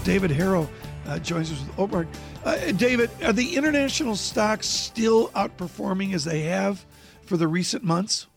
[0.04, 0.68] David Herro
[1.10, 2.08] uh, joins us with Oberg.
[2.44, 6.86] Uh, David, are the international stocks still outperforming as they have
[7.24, 8.28] for the recent months?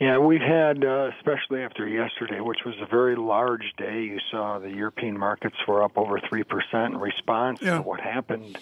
[0.00, 4.02] Yeah, we've had, uh, especially after yesterday, which was a very large day.
[4.02, 7.78] You saw the European markets were up over 3% in response Yeah.
[7.78, 8.58] to what happened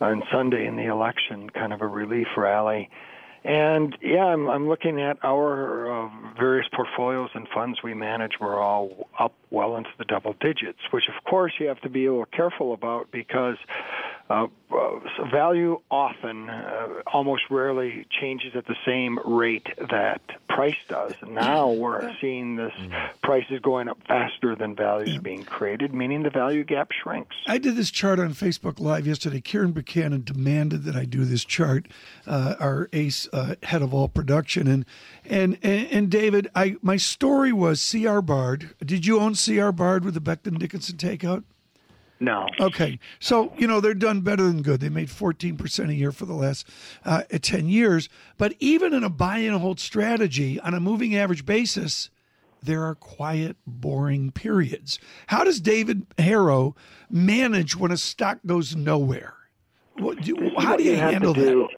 [0.00, 2.90] on Sunday in the election, kind of a relief rally.
[3.44, 8.32] And yeah, I'm, I'm looking at our uh, various portfolios and funds we manage.
[8.40, 12.06] We're all up well into the double digits, which of course you have to be
[12.06, 13.56] a little careful about because
[14.30, 14.46] uh,
[15.30, 21.12] value often, uh, almost rarely, changes at the same rate that price does.
[21.28, 22.72] Now we're seeing this
[23.22, 27.34] price is going up faster than value values being created, meaning the value gap shrinks.
[27.46, 29.40] I did this chart on Facebook Live yesterday.
[29.40, 31.86] Kieran Buchanan demanded that I do this chart,
[32.26, 34.84] uh, our ace uh, head of all production, and,
[35.24, 38.22] and and and David, I my story was C.R.
[38.22, 38.74] Bard.
[38.84, 39.72] Did you own C.R.
[39.72, 41.44] Bard with the Becton Dickinson takeout?
[42.24, 42.48] No.
[42.58, 44.80] Okay, so you know they're done better than good.
[44.80, 46.66] They made fourteen percent a year for the last
[47.04, 48.08] uh, ten years.
[48.38, 52.10] But even in a buy and hold strategy on a moving average basis,
[52.62, 54.98] there are quiet, boring periods.
[55.26, 56.74] How does David Herro
[57.10, 59.34] manage when a stock goes nowhere?
[59.98, 61.76] What do, how do you, you handle do, that?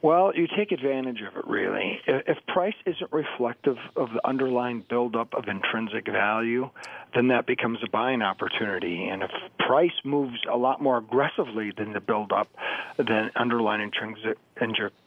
[0.00, 2.00] Well, you take advantage of it, really.
[2.06, 6.70] If price isn't reflective of the underlying buildup of intrinsic value,
[7.14, 9.08] then that becomes a buying opportunity.
[9.08, 12.48] And if price moves a lot more aggressively than the buildup,
[12.96, 14.38] then underlying intrinsic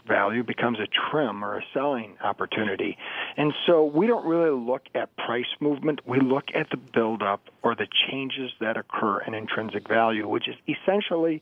[0.06, 2.98] value becomes a trim or a selling opportunity.
[3.38, 6.02] And so we don't really look at price movement.
[6.06, 10.56] We look at the buildup or the changes that occur in intrinsic value, which is
[10.68, 11.42] essentially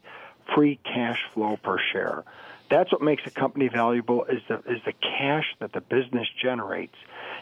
[0.53, 2.23] free cash flow per share.
[2.69, 6.95] That's what makes a company valuable is the is the cash that the business generates.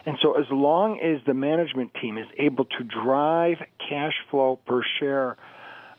[0.06, 4.82] And so as long as the management team is able to drive cash flow per
[4.98, 5.36] share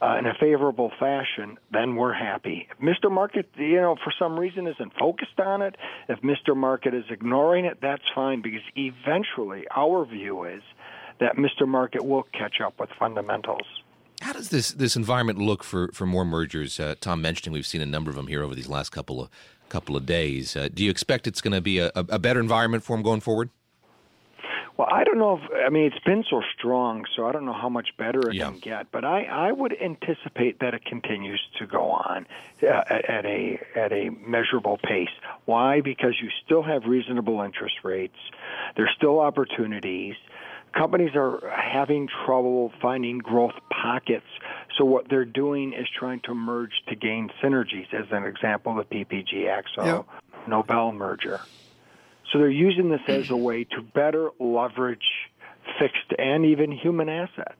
[0.01, 2.67] uh, in a favorable fashion, then we're happy.
[2.71, 3.11] If Mr.
[3.11, 5.75] Market, you know, for some reason isn't focused on it,
[6.07, 6.55] if Mr.
[6.55, 10.63] Market is ignoring it, that's fine because eventually our view is
[11.19, 11.67] that Mr.
[11.67, 13.67] Market will catch up with fundamentals.
[14.21, 16.79] How does this this environment look for for more mergers?
[16.79, 19.29] Uh, Tom mentioning we've seen a number of them here over these last couple of
[19.69, 20.55] couple of days.
[20.55, 23.21] Uh, do you expect it's going to be a, a, better environment for them going
[23.21, 23.51] forward?
[24.77, 27.53] Well, I don't know if I mean it's been so strong, so I don't know
[27.53, 28.49] how much better it Yeah.
[28.49, 28.91] can get.
[28.91, 32.25] But I, I would anticipate that it continues to go on
[32.63, 35.09] uh, at, at a at a measurable pace.
[35.45, 35.81] Why?
[35.81, 38.15] Because you still have reasonable interest rates.
[38.75, 40.15] There's still opportunities.
[40.73, 44.25] Companies are having trouble finding growth pockets.
[44.77, 47.93] So what they're doing is trying to merge to gain synergies.
[47.93, 50.05] As an example, the PPG Akzo Yep.
[50.47, 51.41] Nobel merger.
[52.31, 55.05] So they're using this as a way to better leverage
[55.79, 57.57] fixed and even human assets.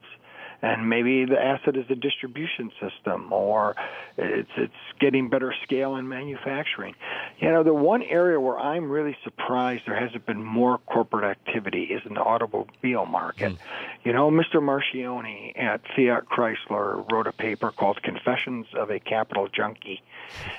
[0.61, 3.75] And maybe the asset is a distribution system or
[4.17, 6.95] it's it's getting better scale in manufacturing.
[7.39, 11.83] You know, the one area where I'm really surprised there hasn't been more corporate activity
[11.83, 13.53] is in the automobile market.
[13.53, 13.57] Hmm.
[14.03, 14.55] You know, Mr.
[14.55, 20.01] Marchionne at Fiat Chrysler wrote a paper called Confessions of a Capital Junkie.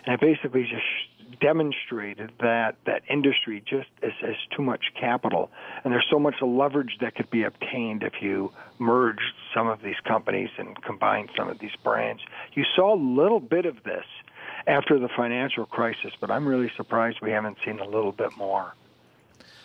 [0.05, 0.83] And it basically just
[1.41, 5.51] demonstrated that that industry just is too much capital,
[5.85, 9.99] and there's so much leverage that could be obtained if you merged some of these
[10.07, 12.23] companies and combined some of these brands.
[12.55, 14.05] You saw a little bit of this
[14.67, 18.75] after the financial crisis, but I'm really surprised we haven't seen a little bit more.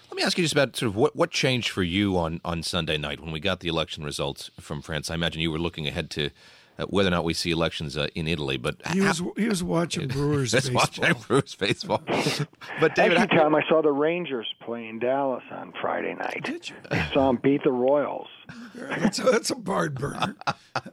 [0.10, 2.64] Let me ask you just about sort of what, what changed for you on, on
[2.64, 5.10] Sunday night when we got the election results from France.
[5.10, 6.30] I imagine you were looking ahead to
[6.78, 9.64] uh, whether or not we see elections uh, in Italy, but He was he was
[9.64, 11.06] watching Brewers That's baseball.
[11.06, 12.02] watching Brewers baseball.
[12.80, 16.42] but David, Actually, how- Tom, I saw the Rangers play in Dallas on Friday night.
[16.44, 16.76] Did you?
[16.92, 18.28] I saw them beat the Royals.
[18.76, 20.36] That's a, that's a bard burner.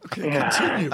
[0.06, 0.90] Okay, continue.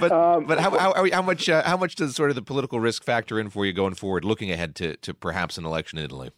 [0.00, 2.80] but Um, but how how, how much uh, how much does sort of the political
[2.80, 6.04] risk factor in for you going forward, looking ahead to, to perhaps an election in
[6.04, 6.30] Italy?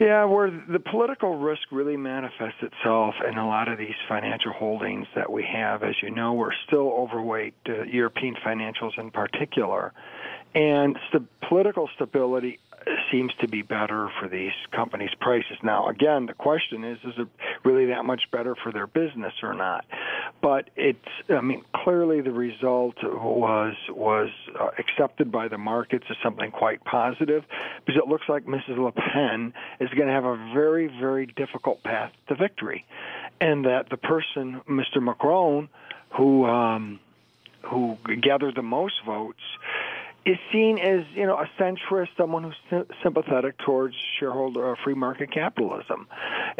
[0.00, 5.06] Yeah, where the political risk really manifests itself in a lot of these financial holdings
[5.14, 5.82] that we have.
[5.82, 9.92] As you know, we're still overweight uh, European financials in particular,
[10.54, 12.58] and st- political stability
[13.12, 15.58] seems to be better for these companies' prices.
[15.62, 17.28] Now, again, the question is: Is it
[17.62, 19.84] really that much better for their business or not?
[20.42, 20.98] But it's,
[21.28, 26.82] I mean, clearly the result was was uh, accepted by the markets as something quite
[26.84, 27.44] positive,
[27.84, 28.78] because it looks like Mrs.
[28.78, 32.86] Le Pen is going to have a very, very difficult path to victory,
[33.40, 35.02] and that the person, Mr.
[35.02, 35.68] Macron,
[36.16, 37.00] who um,
[37.62, 39.42] who gathered the most votes
[40.26, 44.94] is seen as you know a centrist, someone who's sy- sympathetic towards shareholder uh, free
[44.94, 46.06] market capitalism,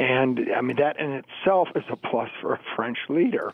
[0.00, 3.52] and I mean that in itself is a plus for a French leader,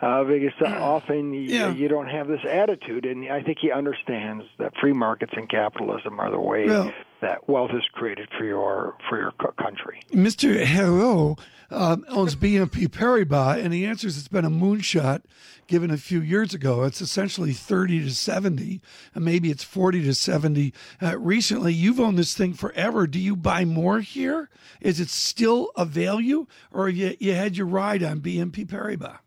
[0.00, 1.70] uh, because often you, Yeah.
[1.72, 6.18] you don't have this attitude, and I think he understands that free markets and capitalism
[6.18, 10.00] are the way Well- that wealth is created for your for your country.
[10.12, 10.62] Mr.
[10.64, 11.38] Herro
[11.70, 15.22] um, owns BNP Paribas, and he answers it's been a moonshot
[15.68, 16.82] given a few years ago.
[16.82, 18.82] It's essentially 30 to 70,
[19.14, 20.74] and maybe it's 40 to 70.
[21.00, 23.06] Uh, recently, you've owned this thing forever.
[23.06, 24.50] Do you buy more here?
[24.80, 29.18] Is it still a value, or you, you had your ride on BNP Paribas?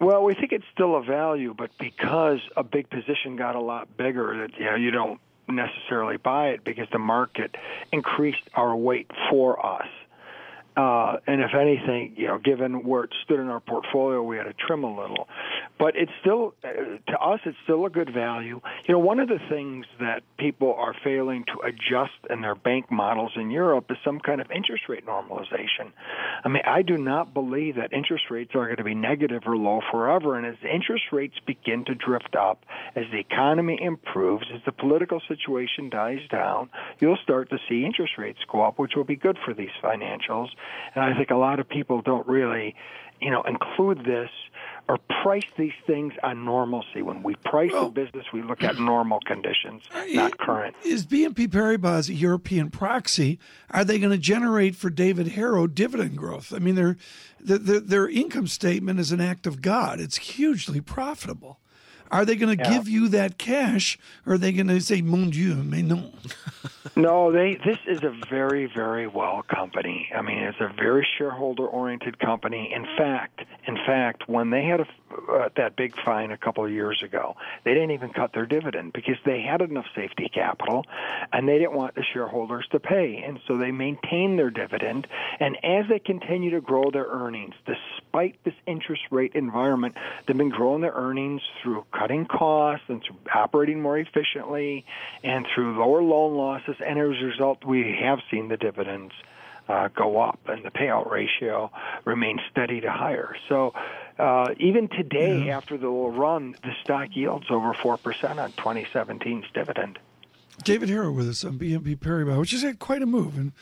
[0.00, 3.96] Well, we think it's still a value, but because a big position got a lot
[3.96, 7.54] bigger, that you know you don't necessarily buy it because the market
[7.92, 9.88] increased our weight for us.
[10.76, 14.44] Uh, and if anything, you know, given where it stood in our portfolio, we had
[14.44, 15.28] to trim a little.
[15.78, 16.68] But it's still, uh,
[17.12, 18.60] to us, it's still a good value.
[18.86, 22.90] You know, one of the things that people are failing to adjust in their bank
[22.90, 25.92] models in Europe is some kind of interest rate normalization.
[26.44, 29.56] I mean, I do not believe that interest rates are going to be negative or
[29.56, 30.36] low forever.
[30.36, 32.64] And as interest rates begin to drift up,
[32.96, 36.70] as the economy improves, as the political situation dies down,
[37.00, 40.48] you'll start to see interest rates go up, which will be good for these financials.
[40.94, 42.74] And I think a lot of people don't really,
[43.20, 44.30] you know, include this
[44.88, 47.02] or price these things on normalcy.
[47.02, 50.74] When we price well, a business, we look at normal conditions, not current.
[50.84, 53.38] Is BNP Paribas a European proxy?
[53.70, 56.52] Are they going to generate for David Herro dividend growth?
[56.54, 56.96] I mean, their,
[57.38, 60.00] their, their income statement is an act of God.
[60.00, 61.60] It's hugely profitable.
[62.10, 62.70] Are they going to yeah.
[62.70, 66.12] give you that cash, or are they going to say, "Mon Dieu, mais non"?
[66.96, 67.58] no, they.
[67.64, 70.10] This is a very, very well company.
[70.14, 72.72] I mean, it's a very shareholder-oriented company.
[72.74, 74.86] In fact, in fact, when they had a,
[75.30, 78.92] uh, that big fine a couple of years ago, they didn't even cut their dividend
[78.92, 80.84] because they had enough safety capital,
[81.32, 85.06] and they didn't want the shareholders to pay, and so they maintained their dividend.
[85.40, 89.96] And as they continue to grow their earnings, despite this interest rate environment,
[90.26, 94.84] they've been growing their earnings through cutting costs and through operating more efficiently
[95.24, 96.76] and through lower loan losses.
[96.84, 99.12] And as a result, we have seen the dividends
[99.68, 101.70] uh, go up and the payout ratio
[102.04, 103.36] remains steady to higher.
[103.48, 103.74] So
[104.18, 105.56] uh, even today, yeah.
[105.56, 109.98] after the little run, the stock yields over 4% on 2017's dividend.
[110.64, 113.36] David Herro with us on BNP Paribas, which has had quite a move.
[113.36, 113.52] And,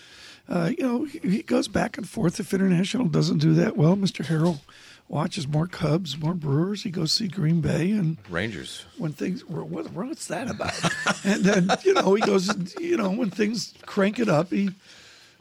[0.49, 2.41] uh, you know, he goes back and forth.
[2.41, 4.24] If International doesn't do that well, Mr.
[4.24, 4.61] Herro
[5.09, 6.82] watches more Cubs, more Brewers.
[6.82, 8.84] He goes see Green Bay and Rangers.
[8.98, 10.74] When things, what, what's that about?
[11.24, 14.70] and then you know he goes, you know, when things crank it up, he,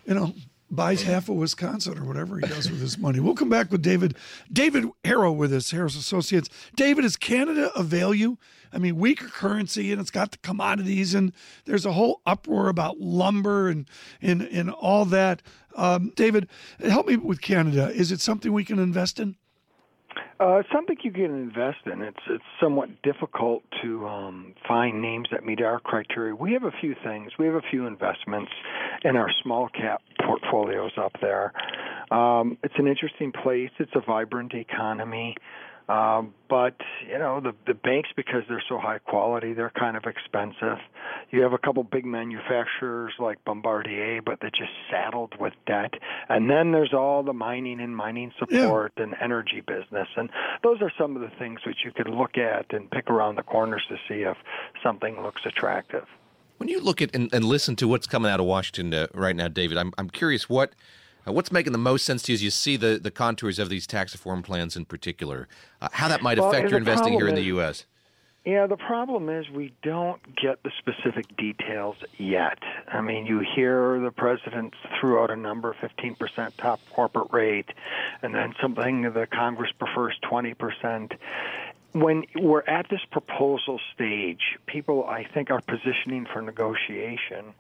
[0.06, 0.34] you know,
[0.70, 3.20] buys half of Wisconsin or whatever he does with his money.
[3.20, 4.16] We'll come back with David
[4.52, 6.50] David Herro with us, Harris Associates.
[6.76, 8.38] David, is Canada a value?
[8.74, 11.32] I mean, weaker currency and it's got the commodities and
[11.66, 13.88] there's a whole uproar about lumber and
[14.22, 15.42] and and all that.
[15.76, 16.48] Um, David,
[16.80, 17.90] help me with Canada.
[17.90, 19.36] Is it something we can invest in?
[20.40, 22.02] Uh, something you can invest in.
[22.02, 26.36] It's it's somewhat difficult to um, find names that meet our criteria.
[26.36, 27.32] We have a few things.
[27.40, 28.52] We have a few investments
[29.04, 31.54] in our small cap portfolios up there.
[32.12, 33.72] Um, it's an interesting place.
[33.80, 35.36] It's a vibrant economy.
[35.88, 36.76] Um, but
[37.08, 40.80] you know the the banks because they're so high quality, they're kind of expensive.
[41.30, 45.94] You have a couple big manufacturers like Bombardier, but they're just saddled with debt.
[46.28, 49.04] And then there's all the mining and mining support yeah.
[49.04, 50.30] and energy business, and
[50.64, 53.44] those are some of the things which you could look at and pick around the
[53.44, 54.38] corners to see if
[54.82, 56.06] something looks attractive.
[56.58, 59.36] When you look at and, and listen to what's coming out of Washington uh, right
[59.36, 60.74] now, David, I'm I'm curious what
[61.28, 63.70] uh, what's making the most sense to you as you see the, the contours of
[63.70, 65.48] these tax reform plans in particular?
[65.82, 67.86] Uh, how that might affect well, your investing here in the U.S.?
[68.46, 72.60] Yeah, the problem is we don't get the specific details yet.
[72.88, 77.70] I mean, you hear the president threw out a number, 15% top corporate rate,
[78.22, 81.18] and then something the Congress prefers 20%
[81.96, 87.54] when we're at this proposal stage, people I think are positioning for negotiation,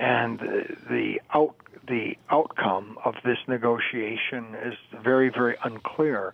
[0.00, 0.40] and
[0.88, 1.54] the out
[1.86, 6.32] the outcome of this negotiation is very very unclear.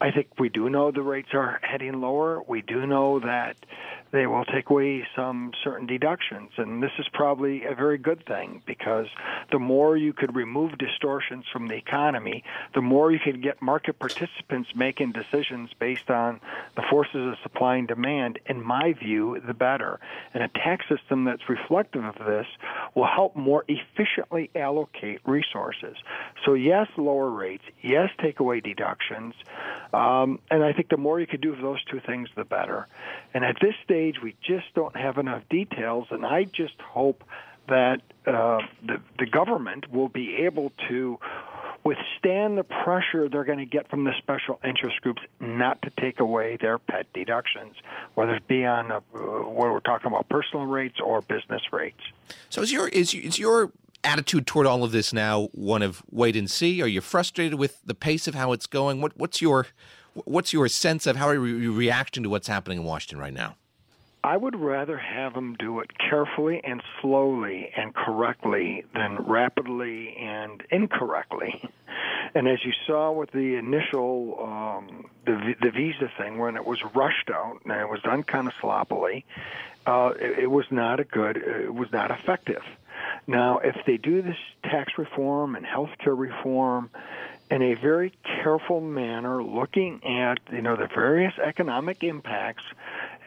[0.00, 2.42] I think we do know the rates are heading lower.
[2.46, 3.56] We do know that
[4.12, 6.50] they will take away some certain deductions.
[6.56, 9.06] And this is probably a very good thing because
[9.50, 12.44] the more you could remove distortions from the economy,
[12.74, 16.40] the more you could get market participants making decisions based on
[16.76, 18.38] the forces of supply and demand.
[18.46, 19.98] In my view, the better.
[20.34, 22.46] And a tax system that's reflective of this
[22.94, 25.96] will help more efficiently allocate resources.
[26.44, 27.64] So, yes, lower rates.
[27.82, 29.34] Yes, take away deductions.
[29.92, 32.86] Um, and I think the more you can do of those two things, the better.
[33.32, 37.24] And at this stage, we just don't have enough details, and I just hope
[37.68, 41.18] that uh, the, the government will be able to
[41.86, 46.18] withstand the pressure they're going to get from the special interest groups not to take
[46.18, 47.76] away their pet deductions,
[48.14, 49.00] whether it be on a, uh,
[49.48, 52.00] what we're talking about personal rates or business rates.
[52.50, 53.70] So is your is is your
[54.02, 56.82] attitude toward all of this now one of wait and see?
[56.82, 59.00] Are you frustrated with the pace of how it's going?
[59.00, 59.68] What what's your
[60.24, 63.54] what's your sense of how are you reacting to what's happening in Washington right now?
[64.26, 70.60] I would rather have them do it carefully and slowly and correctly than rapidly and
[70.68, 71.62] incorrectly.
[72.34, 76.82] And as you saw with the initial um, the the visa thing, when it was
[76.92, 79.24] rushed out and it was done kind of sloppily,
[79.86, 81.36] uh, it, it was not a good.
[81.36, 82.64] It was not effective.
[83.28, 86.90] Now, if they do this tax reform and health care reform
[87.48, 92.64] in a very careful manner, looking at you know the various economic impacts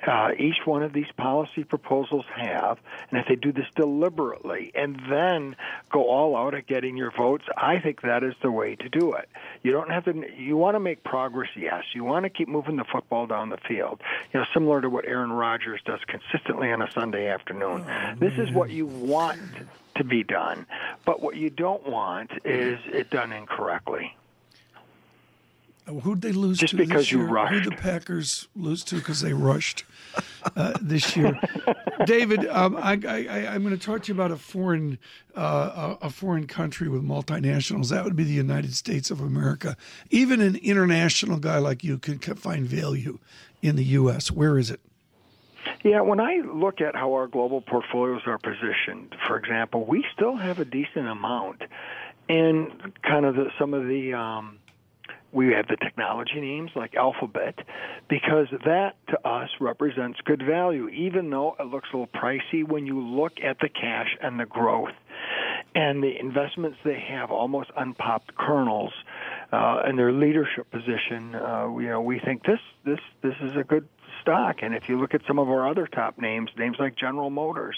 [0.07, 2.79] uh, each one of these policy proposals have,
[3.09, 5.55] and if they do this deliberately and then
[5.91, 9.13] go all out at getting your votes, I think that is the way to do
[9.13, 9.29] it.
[9.63, 10.23] You don't have to.
[10.37, 11.83] You want to make progress, yes.
[11.93, 14.01] You want to keep moving the football down the field.
[14.33, 17.85] You know, similar to what Aaron Rodgers does consistently on a Sunday afternoon.
[17.87, 19.39] Oh, this is what you want
[19.95, 20.65] to be done,
[21.05, 24.15] but what you don't want is it done incorrectly.
[25.89, 27.53] Who'd they lose Just to because this you rushed.
[27.53, 29.83] Who'd the Packers lose to because they rushed
[30.55, 31.39] uh, this year?
[32.05, 34.97] David, um, I, am going to talk to you about a foreign
[35.35, 37.89] uh, a foreign country with multinationals.
[37.89, 39.75] That would be the United States of America.
[40.09, 43.19] Even an international guy like you can find value
[43.61, 44.31] in the U.S.
[44.31, 44.79] Where is it?
[45.83, 50.35] Yeah, when I look at how our global portfolios are positioned, for example, we still
[50.35, 51.61] have a decent amount
[52.27, 54.59] in kind of the, some of the um,
[55.31, 57.59] we have the technology names like Alphabet
[58.09, 62.85] because that to us represents good value, even though it looks a little pricey when
[62.85, 64.93] you look at the cash and the growth
[65.75, 68.93] and the investments they have, almost unpopped kernels,
[69.51, 71.35] uh, and their leadership position.
[71.35, 73.87] Uh, you know, we think this this this is a good
[74.21, 74.57] stock.
[74.61, 77.77] And if you look at some of our other top names, names like General Motors,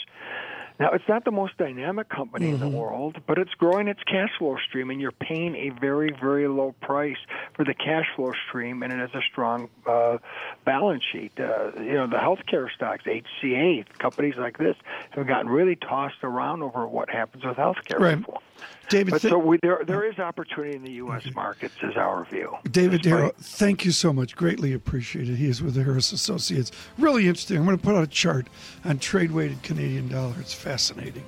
[0.82, 2.56] now, it's not the most dynamic company mm-hmm.
[2.56, 2.76] in the mm-hmm.
[2.76, 6.74] world, but it's growing its cash flow stream, and you're paying a very, very low
[6.82, 7.20] price
[7.54, 10.18] for the cash flow stream, and it has a strong uh,
[10.66, 11.34] balance sheet.
[11.40, 14.76] Uh, you know, the healthcare stocks, HCA, companies like this
[15.12, 18.18] have gotten really tossed around over what happens with healthcare right.
[18.18, 18.42] reform.
[18.90, 21.26] David, but th- so we, there there is opportunity in the U.S.
[21.34, 22.58] markets, is our view.
[22.70, 24.36] David Herro, thank you so much.
[24.36, 25.38] Greatly appreciated.
[25.38, 26.72] He is with the Harris Associates.
[26.98, 27.58] Really interesting.
[27.58, 28.48] I'm going to put out a chart
[28.84, 30.36] on trade weighted Canadian dollar.
[30.40, 31.26] It's fascinating.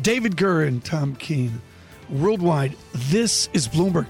[0.00, 1.60] David Gura and Tom Keene,
[2.08, 2.74] worldwide.
[2.94, 4.08] This is Bloomberg.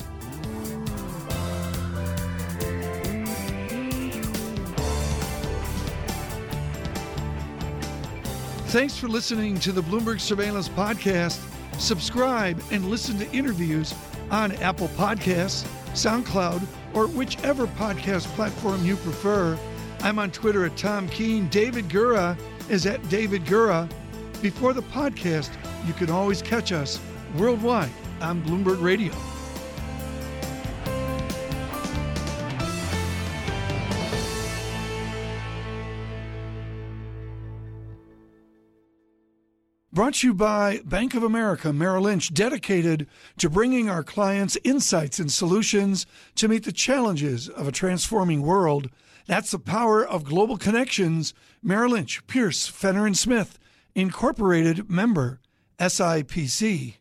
[8.68, 11.43] Thanks for listening to the Bloomberg Surveillance Podcast.
[11.80, 13.93] Subscribe and listen to interviews
[14.30, 16.64] on Apple Podcasts, SoundCloud,
[16.95, 19.59] or whichever podcast platform you prefer.
[20.03, 21.49] I'm on Twitter at Tom Keene.
[21.49, 22.39] David Gura
[22.70, 23.91] is at David Gura.
[24.43, 25.51] Before the podcast,
[25.87, 27.01] you can always catch us
[27.37, 29.12] worldwide on Bloomberg Radio.
[39.97, 43.07] Brought to you by Bank of America Merrill Lynch, dedicated
[43.39, 48.91] to bringing our clients insights and solutions to meet the challenges of a transforming world.
[49.26, 51.32] That's the power of global connections.
[51.62, 53.59] Merrill Lynch, Pierce, Fenner and Smith,
[53.97, 55.40] Incorporated member,
[55.80, 56.97] SIPC.